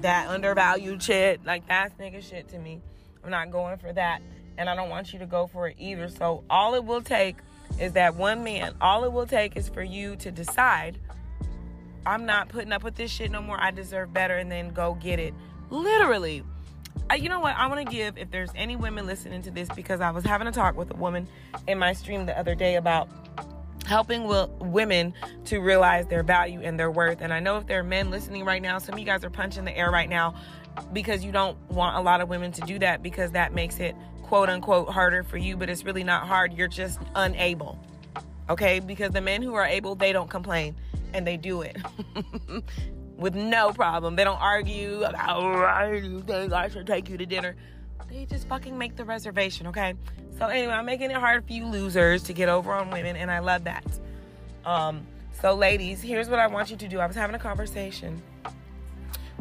that 0.00 0.28
undervalued 0.28 1.02
shit. 1.02 1.44
Like, 1.44 1.66
that's 1.68 1.94
nigga 2.00 2.22
shit 2.22 2.48
to 2.48 2.58
me. 2.58 2.80
I'm 3.24 3.30
not 3.30 3.50
going 3.50 3.76
for 3.78 3.92
that 3.92 4.20
and 4.58 4.68
I 4.68 4.74
don't 4.74 4.90
want 4.90 5.12
you 5.12 5.18
to 5.20 5.26
go 5.26 5.46
for 5.46 5.68
it 5.68 5.76
either. 5.78 6.08
So 6.08 6.44
all 6.48 6.74
it 6.74 6.84
will 6.84 7.02
take 7.02 7.36
is 7.78 7.92
that 7.92 8.16
one 8.16 8.44
man. 8.44 8.74
All 8.80 9.04
it 9.04 9.12
will 9.12 9.26
take 9.26 9.56
is 9.56 9.68
for 9.68 9.82
you 9.82 10.16
to 10.16 10.30
decide 10.30 10.98
I'm 12.04 12.26
not 12.26 12.48
putting 12.48 12.72
up 12.72 12.82
with 12.82 12.96
this 12.96 13.10
shit 13.10 13.30
no 13.30 13.40
more. 13.40 13.56
I 13.60 13.70
deserve 13.70 14.12
better 14.12 14.36
and 14.36 14.50
then 14.50 14.70
go 14.70 14.94
get 14.94 15.18
it. 15.18 15.34
Literally. 15.70 16.42
Uh, 17.10 17.14
you 17.14 17.28
know 17.28 17.40
what? 17.40 17.56
I 17.56 17.66
want 17.66 17.86
to 17.86 17.90
give 17.90 18.18
if 18.18 18.30
there's 18.30 18.50
any 18.54 18.76
women 18.76 19.06
listening 19.06 19.42
to 19.42 19.50
this 19.50 19.68
because 19.70 20.00
I 20.00 20.10
was 20.10 20.24
having 20.24 20.48
a 20.48 20.52
talk 20.52 20.76
with 20.76 20.90
a 20.90 20.96
woman 20.96 21.28
in 21.66 21.78
my 21.78 21.92
stream 21.92 22.26
the 22.26 22.38
other 22.38 22.54
day 22.54 22.76
about 22.76 23.08
helping 23.86 24.24
will, 24.24 24.48
women 24.60 25.14
to 25.46 25.58
realize 25.58 26.06
their 26.06 26.22
value 26.22 26.60
and 26.62 26.78
their 26.78 26.90
worth. 26.90 27.20
And 27.20 27.32
I 27.32 27.40
know 27.40 27.56
if 27.56 27.66
there 27.66 27.80
are 27.80 27.84
men 27.84 28.10
listening 28.10 28.44
right 28.44 28.62
now, 28.62 28.78
some 28.78 28.94
of 28.94 28.98
you 28.98 29.06
guys 29.06 29.24
are 29.24 29.30
punching 29.30 29.64
the 29.64 29.76
air 29.76 29.90
right 29.90 30.08
now 30.08 30.34
because 30.92 31.24
you 31.24 31.32
don't 31.32 31.58
want 31.70 31.96
a 31.96 32.00
lot 32.00 32.20
of 32.20 32.28
women 32.28 32.52
to 32.52 32.60
do 32.62 32.78
that 32.78 33.02
because 33.02 33.32
that 33.32 33.52
makes 33.52 33.78
it 33.78 33.94
quote 34.32 34.48
unquote 34.48 34.88
harder 34.88 35.22
for 35.22 35.36
you, 35.36 35.58
but 35.58 35.68
it's 35.68 35.84
really 35.84 36.02
not 36.02 36.26
hard. 36.26 36.54
You're 36.54 36.66
just 36.66 36.98
unable. 37.14 37.78
Okay? 38.48 38.80
Because 38.80 39.10
the 39.10 39.20
men 39.20 39.42
who 39.42 39.52
are 39.52 39.66
able, 39.66 39.94
they 39.94 40.10
don't 40.10 40.30
complain 40.30 40.74
and 41.12 41.26
they 41.26 41.36
do 41.36 41.60
it. 41.60 41.76
with 43.18 43.34
no 43.34 43.74
problem. 43.74 44.16
They 44.16 44.24
don't 44.24 44.40
argue 44.40 45.02
about 45.02 45.42
why 45.42 46.00
do 46.00 46.08
you 46.08 46.22
think 46.22 46.50
I 46.50 46.68
should 46.68 46.86
take 46.86 47.10
you 47.10 47.18
to 47.18 47.26
dinner. 47.26 47.56
They 48.08 48.24
just 48.24 48.48
fucking 48.48 48.78
make 48.78 48.96
the 48.96 49.04
reservation, 49.04 49.66
okay? 49.66 49.92
So 50.38 50.46
anyway, 50.46 50.72
I'm 50.72 50.86
making 50.86 51.10
it 51.10 51.18
hard 51.18 51.46
for 51.46 51.52
you 51.52 51.66
losers 51.66 52.22
to 52.22 52.32
get 52.32 52.48
over 52.48 52.72
on 52.72 52.88
women, 52.88 53.16
and 53.16 53.30
I 53.30 53.40
love 53.40 53.64
that. 53.64 53.84
Um, 54.64 55.06
so 55.42 55.54
ladies, 55.54 56.00
here's 56.00 56.30
what 56.30 56.38
I 56.38 56.46
want 56.46 56.70
you 56.70 56.78
to 56.78 56.88
do. 56.88 57.00
I 57.00 57.06
was 57.06 57.16
having 57.16 57.36
a 57.36 57.38
conversation 57.38 58.22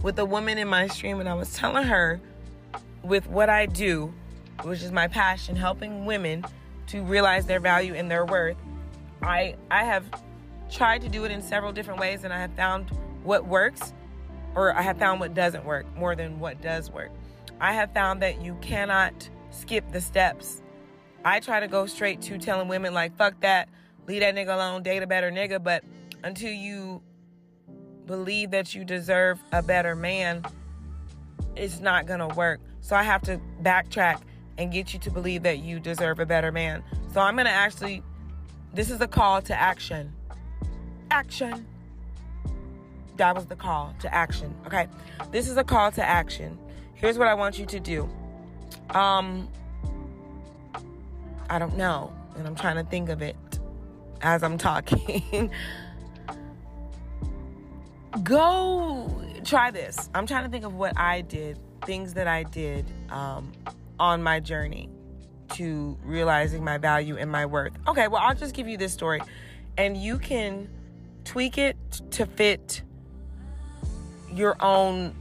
with 0.04 0.20
a 0.20 0.26
woman 0.26 0.58
in 0.58 0.68
my 0.68 0.88
stream, 0.88 1.22
and 1.22 1.30
I 1.30 1.34
was 1.34 1.54
telling 1.54 1.86
her 1.86 2.20
with 3.04 3.28
what 3.28 3.50
I 3.50 3.68
do, 3.68 4.14
which 4.64 4.82
is 4.82 4.92
my 4.92 5.08
passion, 5.08 5.56
helping 5.56 6.06
women 6.06 6.46
to 6.88 7.04
realize 7.04 7.46
their 7.46 7.60
value 7.60 7.94
and 7.94 8.10
their 8.10 8.26
worth. 8.26 8.58
I 9.22 9.56
I 9.70 9.84
have 9.84 10.06
tried 10.70 11.02
to 11.02 11.10
do 11.10 11.26
it 11.26 11.32
in 11.32 11.42
several 11.42 11.72
different 11.72 12.00
ways, 12.00 12.24
and 12.24 12.34
I 12.34 12.40
have 12.40 12.54
found 12.54 12.90
what 13.24 13.46
works, 13.46 13.94
or 14.56 14.76
I 14.76 14.82
have 14.82 14.98
found 14.98 15.20
what 15.20 15.34
doesn't 15.34 15.66
work 15.66 15.86
more 15.96 16.16
than 16.16 16.40
what 16.40 16.62
does 16.62 16.90
work. 16.90 17.12
I 17.60 17.74
have 17.74 17.94
found 17.94 18.22
that 18.22 18.42
you 18.42 18.56
cannot 18.62 19.30
skip 19.52 19.92
the 19.92 20.02
steps. 20.02 20.62
I 21.24 21.40
try 21.40 21.60
to 21.60 21.68
go 21.68 21.86
straight 21.86 22.22
to 22.24 22.38
telling 22.38 22.68
women 22.68 22.94
like, 22.94 23.16
"Fuck 23.16 23.40
that, 23.42 23.70
leave 24.08 24.22
that 24.22 24.34
nigga 24.34 24.54
alone, 24.54 24.82
date 24.82 25.04
a 25.04 25.08
better 25.08 25.32
nigga." 25.32 25.64
But 25.64 25.84
until 26.24 26.52
you 26.52 27.02
believe 28.06 28.52
that 28.52 28.74
you 28.74 28.84
deserve 28.84 29.40
a 29.52 29.62
better 29.62 29.96
man, 29.96 30.44
it's 31.56 31.80
not 31.80 32.08
gonna 32.08 32.28
work. 32.30 32.60
So 32.82 32.96
I 32.96 33.04
have 33.04 33.22
to 33.24 33.40
backtrack 33.62 34.22
and 34.62 34.72
get 34.72 34.94
you 34.94 35.00
to 35.00 35.10
believe 35.10 35.42
that 35.42 35.60
you 35.60 35.80
deserve 35.80 36.20
a 36.20 36.26
better 36.26 36.52
man. 36.52 36.84
So 37.14 37.20
I'm 37.20 37.36
gonna 37.36 37.50
actually, 37.50 38.04
this 38.74 38.92
is 38.92 39.02
a 39.02 39.08
call 39.08 39.42
to 39.42 39.60
action. 39.60 40.14
Action. 41.10 41.66
That 43.18 43.36
was 43.36 43.48
the 43.48 43.56
call 43.56 43.96
to 44.02 44.14
action. 44.14 44.54
Okay. 44.68 44.88
This 45.32 45.50
is 45.50 45.58
a 45.58 45.64
call 45.64 45.92
to 45.94 46.04
action. 46.04 46.60
Here's 46.94 47.18
what 47.18 47.28
I 47.28 47.34
want 47.34 47.58
you 47.58 47.66
to 47.66 47.80
do. 47.80 48.08
Um, 48.92 49.50
I 51.50 51.58
don't 51.58 51.76
know. 51.76 52.14
And 52.38 52.48
I'm 52.48 52.56
trying 52.56 52.76
to 52.76 52.84
think 52.84 53.10
of 53.10 53.24
it 53.24 53.36
as 54.22 54.44
I'm 54.44 54.60
talking. 54.60 55.52
Go 58.24 59.10
try 59.44 59.72
this. 59.72 60.10
I'm 60.14 60.28
trying 60.28 60.44
to 60.44 60.50
think 60.50 60.66
of 60.66 60.76
what 60.76 60.98
I 60.98 61.22
did, 61.22 61.58
things 61.86 62.14
that 62.14 62.28
I 62.28 62.44
did 62.44 62.86
um, 63.10 63.52
on 64.02 64.24
my 64.24 64.40
journey 64.40 64.90
to 65.54 65.96
realizing 66.04 66.64
my 66.64 66.80
value 66.80 67.18
and 67.18 67.32
my 67.32 67.46
worth. 67.46 67.74
Okay, 67.88 68.08
well, 68.08 68.22
I'll 68.22 68.34
just 68.34 68.56
give 68.56 68.68
you 68.68 68.78
this 68.78 68.92
story 68.92 69.22
and 69.78 69.96
you 69.96 70.18
can 70.18 70.68
tweak 71.24 71.60
it 71.60 71.78
to 72.10 72.26
fit 72.26 72.82
your 74.34 74.56
own 74.60 75.14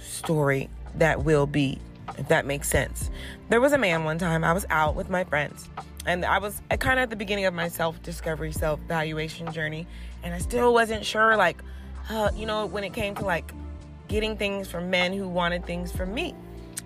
story 0.00 0.70
that 0.94 1.24
will 1.24 1.46
be, 1.46 1.80
if 2.16 2.28
that 2.28 2.46
makes 2.46 2.68
sense. 2.68 3.10
There 3.48 3.60
was 3.60 3.72
a 3.72 3.78
man 3.78 4.04
one 4.04 4.18
time, 4.18 4.44
I 4.44 4.52
was 4.52 4.64
out 4.70 4.94
with 4.94 5.10
my 5.10 5.24
friends, 5.24 5.68
and 6.06 6.24
I 6.24 6.38
was 6.38 6.62
kind 6.78 7.00
of 7.00 7.04
at 7.04 7.10
the 7.10 7.16
beginning 7.16 7.46
of 7.46 7.54
my 7.54 7.66
self 7.66 8.00
discovery, 8.02 8.52
self 8.52 8.78
valuation 8.86 9.52
journey, 9.52 9.88
and 10.22 10.32
I 10.32 10.38
still 10.38 10.72
wasn't 10.72 11.04
sure, 11.04 11.36
like, 11.36 11.58
uh, 12.10 12.30
you 12.34 12.46
know, 12.46 12.66
when 12.66 12.84
it 12.84 12.92
came 12.92 13.16
to 13.16 13.24
like 13.24 13.52
getting 14.08 14.36
things 14.36 14.68
from 14.68 14.88
men 14.88 15.12
who 15.12 15.28
wanted 15.28 15.66
things 15.66 15.90
from 15.90 16.14
me. 16.14 16.34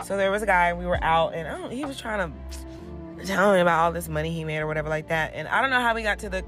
So 0.05 0.17
there 0.17 0.31
was 0.31 0.43
a 0.43 0.47
guy, 0.47 0.73
we 0.73 0.87
were 0.87 1.03
out, 1.03 1.35
and 1.35 1.73
he 1.73 1.85
was 1.85 2.01
trying 2.01 2.33
to 2.33 3.27
tell 3.27 3.53
me 3.53 3.61
about 3.61 3.81
all 3.81 3.93
this 3.93 4.09
money 4.09 4.33
he 4.33 4.45
made 4.45 4.59
or 4.59 4.67
whatever 4.67 4.89
like 4.89 5.09
that. 5.09 5.33
And 5.35 5.47
I 5.49 5.61
don't 5.61 5.71
know 5.71 5.81
how 5.81 5.95
we 5.95 6.03
got 6.03 6.19
to 6.21 6.31
the 6.31 6.45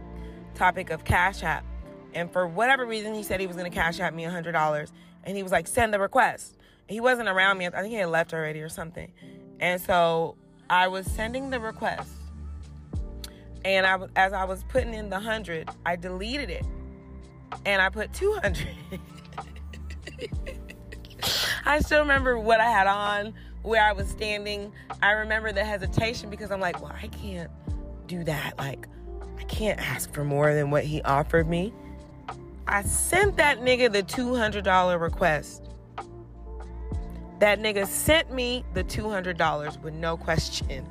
topic 0.55 0.91
of 0.91 1.05
Cash 1.05 1.43
App. 1.43 1.65
And 2.15 2.31
for 2.31 2.47
whatever 2.47 2.87
reason, 2.87 3.15
he 3.15 3.23
said 3.23 3.41
he 3.41 3.47
was 3.47 3.57
going 3.57 3.71
to 3.71 3.75
Cash 3.75 4.01
App 4.01 4.15
me 4.15 4.25
$100. 4.25 4.93
And 5.25 5.37
he 5.37 5.43
was 5.43 5.53
like, 5.53 5.67
send 5.67 5.93
the 5.93 5.99
request. 5.99 6.57
He 6.89 7.01
wasn't 7.01 7.29
around 7.29 7.59
me. 7.59 7.67
I 7.67 7.71
think 7.71 7.89
he 7.89 7.95
had 7.95 8.09
left 8.09 8.35
already 8.35 8.61
or 8.61 8.69
something. 8.69 9.13
And 9.61 9.81
so 9.81 10.37
I 10.69 10.89
was 10.89 11.07
sending 11.07 11.51
the 11.51 11.61
request. 11.61 12.11
And 13.65 13.87
I, 13.87 13.99
as 14.17 14.33
I 14.33 14.45
was 14.45 14.65
putting 14.65 14.93
in 14.93 15.09
the 15.09 15.17
100, 15.17 15.69
I 15.87 15.97
deleted 15.97 16.51
it. 16.51 16.65
And 17.65 17.81
I 17.81 17.89
put 17.91 18.13
200. 18.13 18.67
I 21.65 21.81
still 21.81 22.01
remember 22.01 22.39
what 22.39 22.61
I 22.61 22.69
had 22.69 22.87
on, 22.87 23.35
where 23.63 23.83
I 23.83 23.93
was 23.93 24.09
standing. 24.09 24.73
I 25.03 25.13
remember 25.13 25.53
the 25.53 25.65
hesitation 25.65 26.31
because 26.31 26.51
I'm 26.51 26.61
like, 26.61 26.83
well, 26.83 26.95
I 27.01 27.09
can't 27.09 27.51
do 28.07 28.25
that. 28.25 28.59
Like, 28.59 28.89
I 29.39 29.45
can't 29.45 29.79
ask 29.79 30.13
for 30.13 30.25
more 30.25 30.55
than 30.55 30.71
what 30.71 30.85
he 30.85 31.03
offered 31.03 31.49
me. 31.49 31.73
I 32.67 32.83
sent 32.83 33.37
that 33.37 33.61
nigga 33.61 33.93
the 33.93 34.03
$200 34.03 35.01
request. 35.01 35.69
That 37.41 37.59
nigga 37.59 37.87
sent 37.87 38.33
me 38.33 38.65
the 38.75 38.85
$200 38.85 39.83
with 39.83 39.95
no 39.95 40.17
question. 40.17 40.87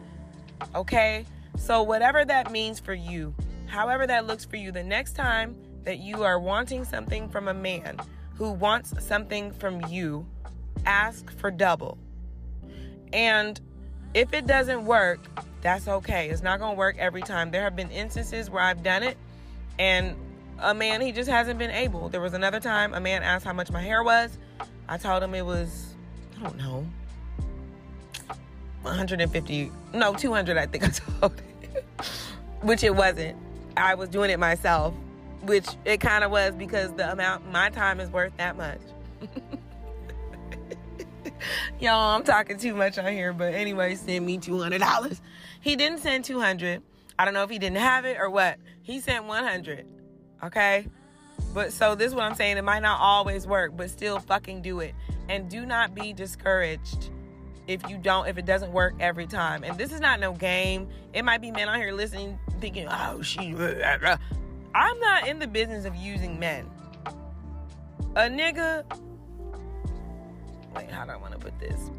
Okay? 0.76 1.26
So, 1.58 1.82
whatever 1.82 2.26
that 2.26 2.52
means 2.52 2.80
for 2.80 2.94
you, 2.94 3.34
however 3.68 4.06
that 4.08 4.28
looks 4.28 4.46
for 4.46 4.58
you, 4.58 4.72
the 4.72 4.84
next 4.84 5.14
time 5.14 5.56
that 5.84 6.00
you 6.00 6.24
are 6.24 6.40
wanting 6.40 6.84
something 6.84 7.30
from 7.30 7.48
a 7.48 7.54
man 7.54 7.98
who 8.36 8.52
wants 8.52 8.94
something 9.04 9.52
from 9.52 9.82
you, 9.88 10.26
ask 10.86 11.32
for 11.38 11.52
double. 11.52 11.98
And 13.14 13.60
if 14.14 14.34
it 14.34 14.48
doesn't 14.48 14.86
work, 14.86 15.20
that's 15.62 15.88
okay. 15.88 16.30
It's 16.30 16.42
not 16.42 16.60
going 16.60 16.76
to 16.76 16.78
work 16.78 16.98
every 16.98 17.22
time. 17.22 17.52
There 17.52 17.62
have 17.62 17.76
been 17.76 17.92
instances 17.92 18.50
where 18.50 18.64
I've 18.64 18.84
done 18.84 19.04
it 19.04 19.18
and 19.80 20.16
a 20.60 20.74
man, 20.74 21.02
he 21.02 21.12
just 21.12 21.30
hasn't 21.30 21.58
been 21.58 21.72
able. 21.72 22.10
There 22.10 22.22
was 22.22 22.34
another 22.34 22.60
time 22.60 22.94
a 22.94 23.00
man 23.00 23.24
asked 23.24 23.46
how 23.46 23.54
much 23.54 23.72
my 23.72 23.82
hair 23.82 24.04
was. 24.04 24.38
I 24.88 24.98
told 24.98 25.24
him 25.24 25.34
it 25.34 25.46
was, 25.46 25.96
I 26.38 26.44
don't 26.44 26.58
know, 26.58 26.86
150, 28.84 29.72
no, 29.94 30.14
200, 30.14 30.58
I 30.58 30.66
think 30.66 30.84
I 30.84 30.88
told 31.20 31.40
him, 31.40 31.74
which 32.62 32.84
it 32.84 32.96
wasn't. 32.96 33.38
I 33.78 33.96
was 33.96 34.10
doing 34.10 34.30
it 34.30 34.40
myself, 34.40 34.94
which 35.44 35.68
it 35.86 36.00
kind 36.00 36.24
of 36.24 36.32
was 36.32 36.54
because 36.56 36.92
the 36.94 37.12
amount, 37.12 37.52
my 37.52 37.70
time 37.70 38.00
is 38.00 38.10
worth 38.10 38.36
that 38.38 38.58
much. 38.58 38.82
Y'all, 41.80 42.16
I'm 42.16 42.24
talking 42.24 42.58
too 42.58 42.76
much 42.76 42.98
on 42.98 43.12
here, 43.12 43.34
but 43.34 43.54
anyway, 43.54 43.96
send 43.96 44.26
me 44.26 44.38
$200. 44.38 45.20
He 45.62 45.76
didn't 45.76 46.00
send 46.00 46.26
200. 46.26 46.82
I 47.18 47.26
don't 47.26 47.34
know 47.34 47.44
if 47.44 47.50
he 47.50 47.60
didn't 47.60 47.78
have 47.78 48.06
it 48.06 48.18
or 48.20 48.30
what. 48.30 48.58
He 48.82 49.00
sent 49.00 49.26
100. 49.26 49.86
Okay? 50.44 50.88
But 51.54 51.74
so 51.74 51.96
this 51.96 52.08
is 52.08 52.16
what 52.16 52.24
I'm 52.24 52.36
saying. 52.36 52.58
It 52.58 52.64
might 52.64 52.82
not 52.82 53.00
always 53.00 53.46
work, 53.46 53.76
but 53.76 53.90
still 53.90 54.20
fucking 54.20 54.62
do 54.62 54.80
it. 54.80 54.96
And 55.30 55.50
do 55.50 55.66
not 55.66 55.94
be 55.94 56.14
discouraged 56.14 57.10
if 57.68 57.88
you 57.90 57.98
don't, 57.98 58.28
if 58.28 58.38
it 58.38 58.46
doesn't 58.46 58.72
work 58.72 58.96
every 59.00 59.28
time. 59.28 59.64
And 59.64 59.78
this 59.78 59.92
is 59.92 60.00
not 60.00 60.20
no 60.20 60.34
game. 60.34 60.90
It 61.14 61.24
might 61.24 61.42
be 61.42 61.52
men 61.52 61.70
out 61.70 61.78
here 61.78 61.94
listening, 61.94 62.40
thinking, 62.60 62.88
oh, 62.90 63.22
she. 63.22 63.54
I'm 64.74 65.00
not 65.00 65.28
in 65.28 65.40
the 65.40 65.48
business 65.48 65.86
of 65.86 65.96
using 65.96 66.40
men. 66.40 66.70
A 68.16 68.28
nigga. 68.30 68.84
Wait, 70.76 70.90
how 70.90 71.06
do 71.06 71.12
I 71.12 71.18
want 71.18 71.34
to 71.34 71.40
put 71.40 71.58
this? 71.60 71.90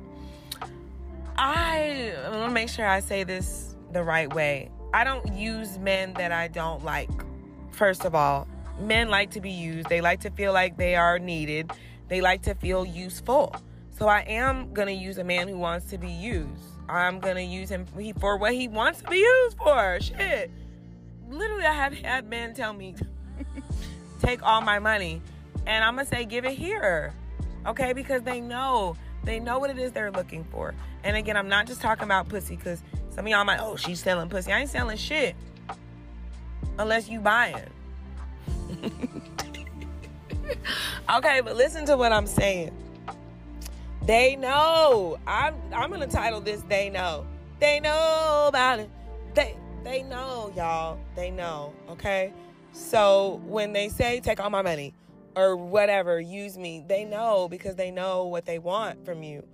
I 1.37 2.15
want 2.31 2.51
to 2.51 2.51
make 2.51 2.69
sure 2.69 2.87
I 2.87 3.01
say 3.01 3.25
this 3.25 3.75
the 3.93 4.03
right 4.03 4.33
way. 4.33 4.71
I 4.95 5.05
don't 5.05 5.33
use 5.33 5.79
men 5.79 6.15
that 6.15 6.33
I 6.33 6.49
don't 6.49 6.85
like. 6.85 7.11
First 7.71 8.05
of 8.05 8.15
all, 8.15 8.47
men 8.79 9.09
like 9.09 9.31
to 9.33 9.41
be 9.41 9.51
used. 9.51 9.89
They 9.89 10.01
like 10.01 10.21
to 10.21 10.31
feel 10.31 10.53
like 10.53 10.77
they 10.77 10.95
are 10.97 11.19
needed. 11.19 11.71
They 12.09 12.21
like 12.21 12.43
to 12.43 12.55
feel 12.55 12.85
useful. 12.85 13.57
So 13.91 14.09
I 14.09 14.21
am 14.21 14.73
going 14.73 14.89
to 14.89 14.95
use 14.95 15.19
a 15.19 15.25
man 15.25 15.49
who 15.49 15.59
wants 15.59 15.87
to 15.91 15.99
be 15.99 16.11
used. 16.11 16.49
I'm 16.89 17.21
going 17.21 17.37
to 17.37 17.43
use 17.43 17.71
him 17.71 17.87
for 18.19 18.37
what 18.37 18.53
he 18.53 18.69
wants 18.69 19.01
to 19.03 19.09
be 19.09 19.19
used 19.19 19.57
for. 19.57 19.99
Shit. 20.01 20.51
Literally, 21.29 21.65
I 21.65 21.73
have 21.73 21.95
had 21.95 22.29
men 22.29 22.53
tell 22.53 22.73
me, 22.73 22.95
take 24.21 24.43
all 24.43 24.61
my 24.61 24.79
money. 24.79 25.23
And 25.67 25.85
I'm 25.85 25.95
going 25.95 26.07
to 26.07 26.15
say, 26.15 26.25
give 26.25 26.45
it 26.45 26.53
here. 26.53 27.15
Okay? 27.67 27.93
Because 27.93 28.23
they 28.23 28.41
know. 28.41 28.97
They 29.25 29.39
know 29.39 29.59
what 29.59 29.71
it 29.71 29.79
is 29.79 29.93
they're 29.93 30.11
looking 30.11 30.45
for. 30.45 30.75
And 31.05 31.17
again, 31.17 31.37
I'm 31.37 31.49
not 31.49 31.67
just 31.67 31.81
talking 31.81 32.05
about 32.05 32.29
pussy 32.29 32.57
because 32.57 32.83
some 33.11 33.27
of 33.27 33.31
y'all 33.31 33.45
might, 33.45 33.61
oh, 33.61 33.77
she's 33.77 34.01
selling 34.01 34.29
pussy. 34.29 34.53
I 34.53 34.61
ain't 34.61 34.71
selling 34.71 34.97
shit 34.97 35.37
unless 36.79 37.09
you 37.09 37.21
buying. 37.21 37.69
okay, 41.15 41.41
but 41.41 41.57
listen 41.57 41.87
to 41.87 41.97
what 41.97 42.13
I'm 42.13 42.27
saying. 42.27 42.73
They 44.07 44.35
know. 44.37 45.19
I'm 45.27 45.55
I'm 45.73 45.91
gonna 45.91 46.07
title 46.09 46.41
this 46.41 46.63
They 46.63 46.91
Know. 46.91 47.25
They 47.61 47.79
know 47.79 48.47
about 48.49 48.81
it. 48.81 48.91
They 49.35 49.57
they 49.85 50.03
know, 50.03 50.53
y'all. 50.57 50.99
They 51.15 51.31
know. 51.31 51.73
Okay? 51.91 52.33
So 52.73 53.41
when 53.47 53.73
they 53.73 53.89
say 53.89 54.21
take 54.21 54.41
all 54.41 54.51
my 54.51 54.63
money 54.63 54.95
or 55.37 55.57
whatever, 55.57 56.21
use 56.21 56.59
me, 56.59 56.85
they 56.87 57.05
know 57.05 57.49
because 57.49 57.77
they 57.77 57.91
know 57.91 58.27
what 58.27 58.45
they 58.45 58.59
want 58.59 59.05
from 59.05 59.23
you. 59.23 59.47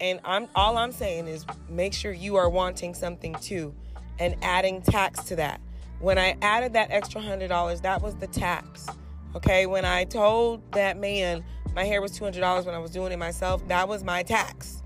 And 0.00 0.20
I'm 0.24 0.48
all 0.54 0.76
I'm 0.76 0.92
saying 0.92 1.26
is 1.26 1.46
make 1.68 1.94
sure 1.94 2.12
you 2.12 2.36
are 2.36 2.48
wanting 2.48 2.94
something 2.94 3.34
too 3.36 3.74
and 4.18 4.36
adding 4.42 4.82
tax 4.82 5.24
to 5.24 5.36
that. 5.36 5.60
When 6.00 6.18
I 6.18 6.36
added 6.42 6.74
that 6.74 6.90
extra 6.90 7.20
hundred 7.20 7.48
dollars, 7.48 7.80
that 7.80 8.02
was 8.02 8.14
the 8.16 8.26
tax. 8.26 8.86
Okay, 9.34 9.66
when 9.66 9.84
I 9.84 10.04
told 10.04 10.60
that 10.72 10.98
man 10.98 11.44
my 11.76 11.84
hair 11.84 12.00
was 12.00 12.18
$200 12.18 12.64
when 12.64 12.74
I 12.74 12.78
was 12.78 12.90
doing 12.90 13.12
it 13.12 13.18
myself, 13.18 13.66
that 13.68 13.86
was 13.86 14.02
my 14.02 14.22
tax. 14.22 14.82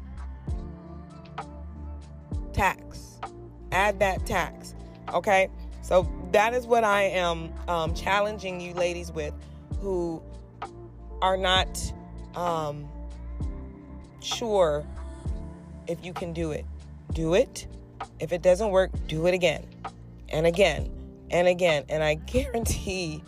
Tax. 2.52 3.20
Add 3.70 4.00
that 4.00 4.26
tax. 4.26 4.74
Okay, 5.14 5.48
so 5.82 6.10
that 6.32 6.52
is 6.52 6.66
what 6.66 6.82
I 6.82 7.02
am 7.02 7.52
um, 7.68 7.94
challenging 7.94 8.60
you 8.60 8.74
ladies 8.74 9.12
with 9.12 9.32
who 9.80 10.22
are 11.22 11.36
not 11.36 11.92
um, 12.34 12.88
sure 14.20 14.84
if 15.86 16.04
you 16.04 16.12
can 16.12 16.32
do 16.32 16.52
it. 16.52 16.64
Do 17.12 17.34
it. 17.34 17.66
If 18.18 18.32
it 18.32 18.42
doesn't 18.42 18.70
work, 18.70 18.90
do 19.08 19.26
it 19.26 19.34
again 19.34 19.66
and 20.28 20.46
again 20.46 20.90
and 21.30 21.48
again. 21.48 21.84
And 21.88 22.02
I 22.02 22.14
guarantee, 22.26 23.22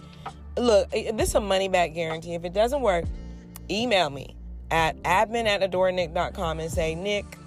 look, 0.56 0.90
this 0.90 1.28
is 1.28 1.34
a 1.34 1.40
money 1.40 1.68
back 1.68 1.94
guarantee. 1.94 2.34
If 2.34 2.44
it 2.44 2.52
doesn't 2.52 2.80
work, 2.80 3.04
email 3.70 4.10
me 4.10 4.36
at 4.70 5.00
admin 5.02 5.46
at 5.46 5.60
adorenik.com 5.60 6.60
and 6.60 6.70
say, 6.70 6.94
Nick, 6.94 7.38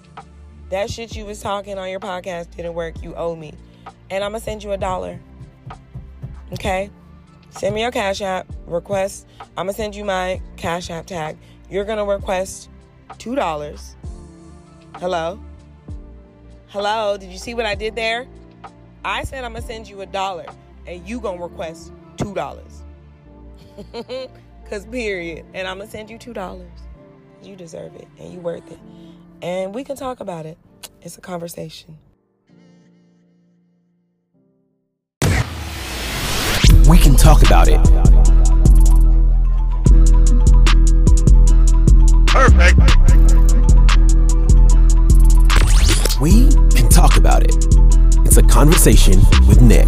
that 0.69 0.89
shit 0.89 1.15
you 1.15 1.25
was 1.25 1.41
talking 1.41 1.77
on 1.77 1.89
your 1.89 1.99
podcast 1.99 2.55
didn't 2.55 2.73
work. 2.73 3.01
You 3.01 3.15
owe 3.15 3.35
me. 3.35 3.53
And 4.09 4.23
I'm 4.23 4.31
going 4.31 4.41
to 4.41 4.45
send 4.45 4.63
you 4.63 4.71
a 4.71 4.77
dollar. 4.77 5.19
Okay? 6.53 6.89
Send 7.57 7.73
me 7.73 7.81
your 7.81 7.91
Cash 7.91 8.21
App 8.21 8.47
request. 8.67 9.27
I'm 9.55 9.67
to 9.67 9.73
send 9.73 9.95
you 9.95 10.03
my 10.03 10.41
Cash 10.57 10.89
App 10.89 11.05
tag. 11.05 11.37
You're 11.69 11.85
to 11.85 12.03
request 12.03 12.69
$2. 13.11 13.95
Hello? 14.95 15.39
Hello? 16.67 17.15
Did 17.17 17.31
you 17.31 17.37
see 17.37 17.53
what 17.53 17.65
I 17.65 17.73
did 17.73 17.95
there? 17.95 18.27
I 19.05 19.23
said 19.23 19.45
I'm 19.45 19.53
to 19.53 19.61
send 19.61 19.87
you 19.87 20.01
a 20.01 20.05
dollar 20.05 20.47
and 20.85 21.07
you 21.07 21.21
to 21.21 21.29
request 21.41 21.93
$2. 22.17 22.81
Cause 24.69 24.85
period. 24.87 25.45
And 25.53 25.65
I'm 25.65 25.77
gonna 25.77 25.89
send 25.89 26.09
you 26.09 26.17
two 26.17 26.33
dollars. 26.33 26.71
You 27.41 27.55
deserve 27.55 27.95
it 27.95 28.07
and 28.19 28.33
you 28.33 28.39
worth 28.39 28.69
it. 28.71 28.79
And 29.41 29.73
we 29.75 29.83
can 29.83 29.95
talk 29.95 30.19
about 30.19 30.45
it. 30.45 30.57
It's 31.01 31.17
a 31.17 31.21
conversation. 31.21 31.99
Can 37.05 37.15
talk 37.15 37.43
about 37.43 37.67
it. 37.67 37.79
Perfect. 42.25 42.79
We 46.19 46.49
can 46.75 46.89
talk 46.89 47.17
about 47.17 47.43
it. 47.43 47.55
It's 48.25 48.37
a 48.37 48.41
conversation 48.41 49.19
with 49.47 49.61
Nick. 49.61 49.85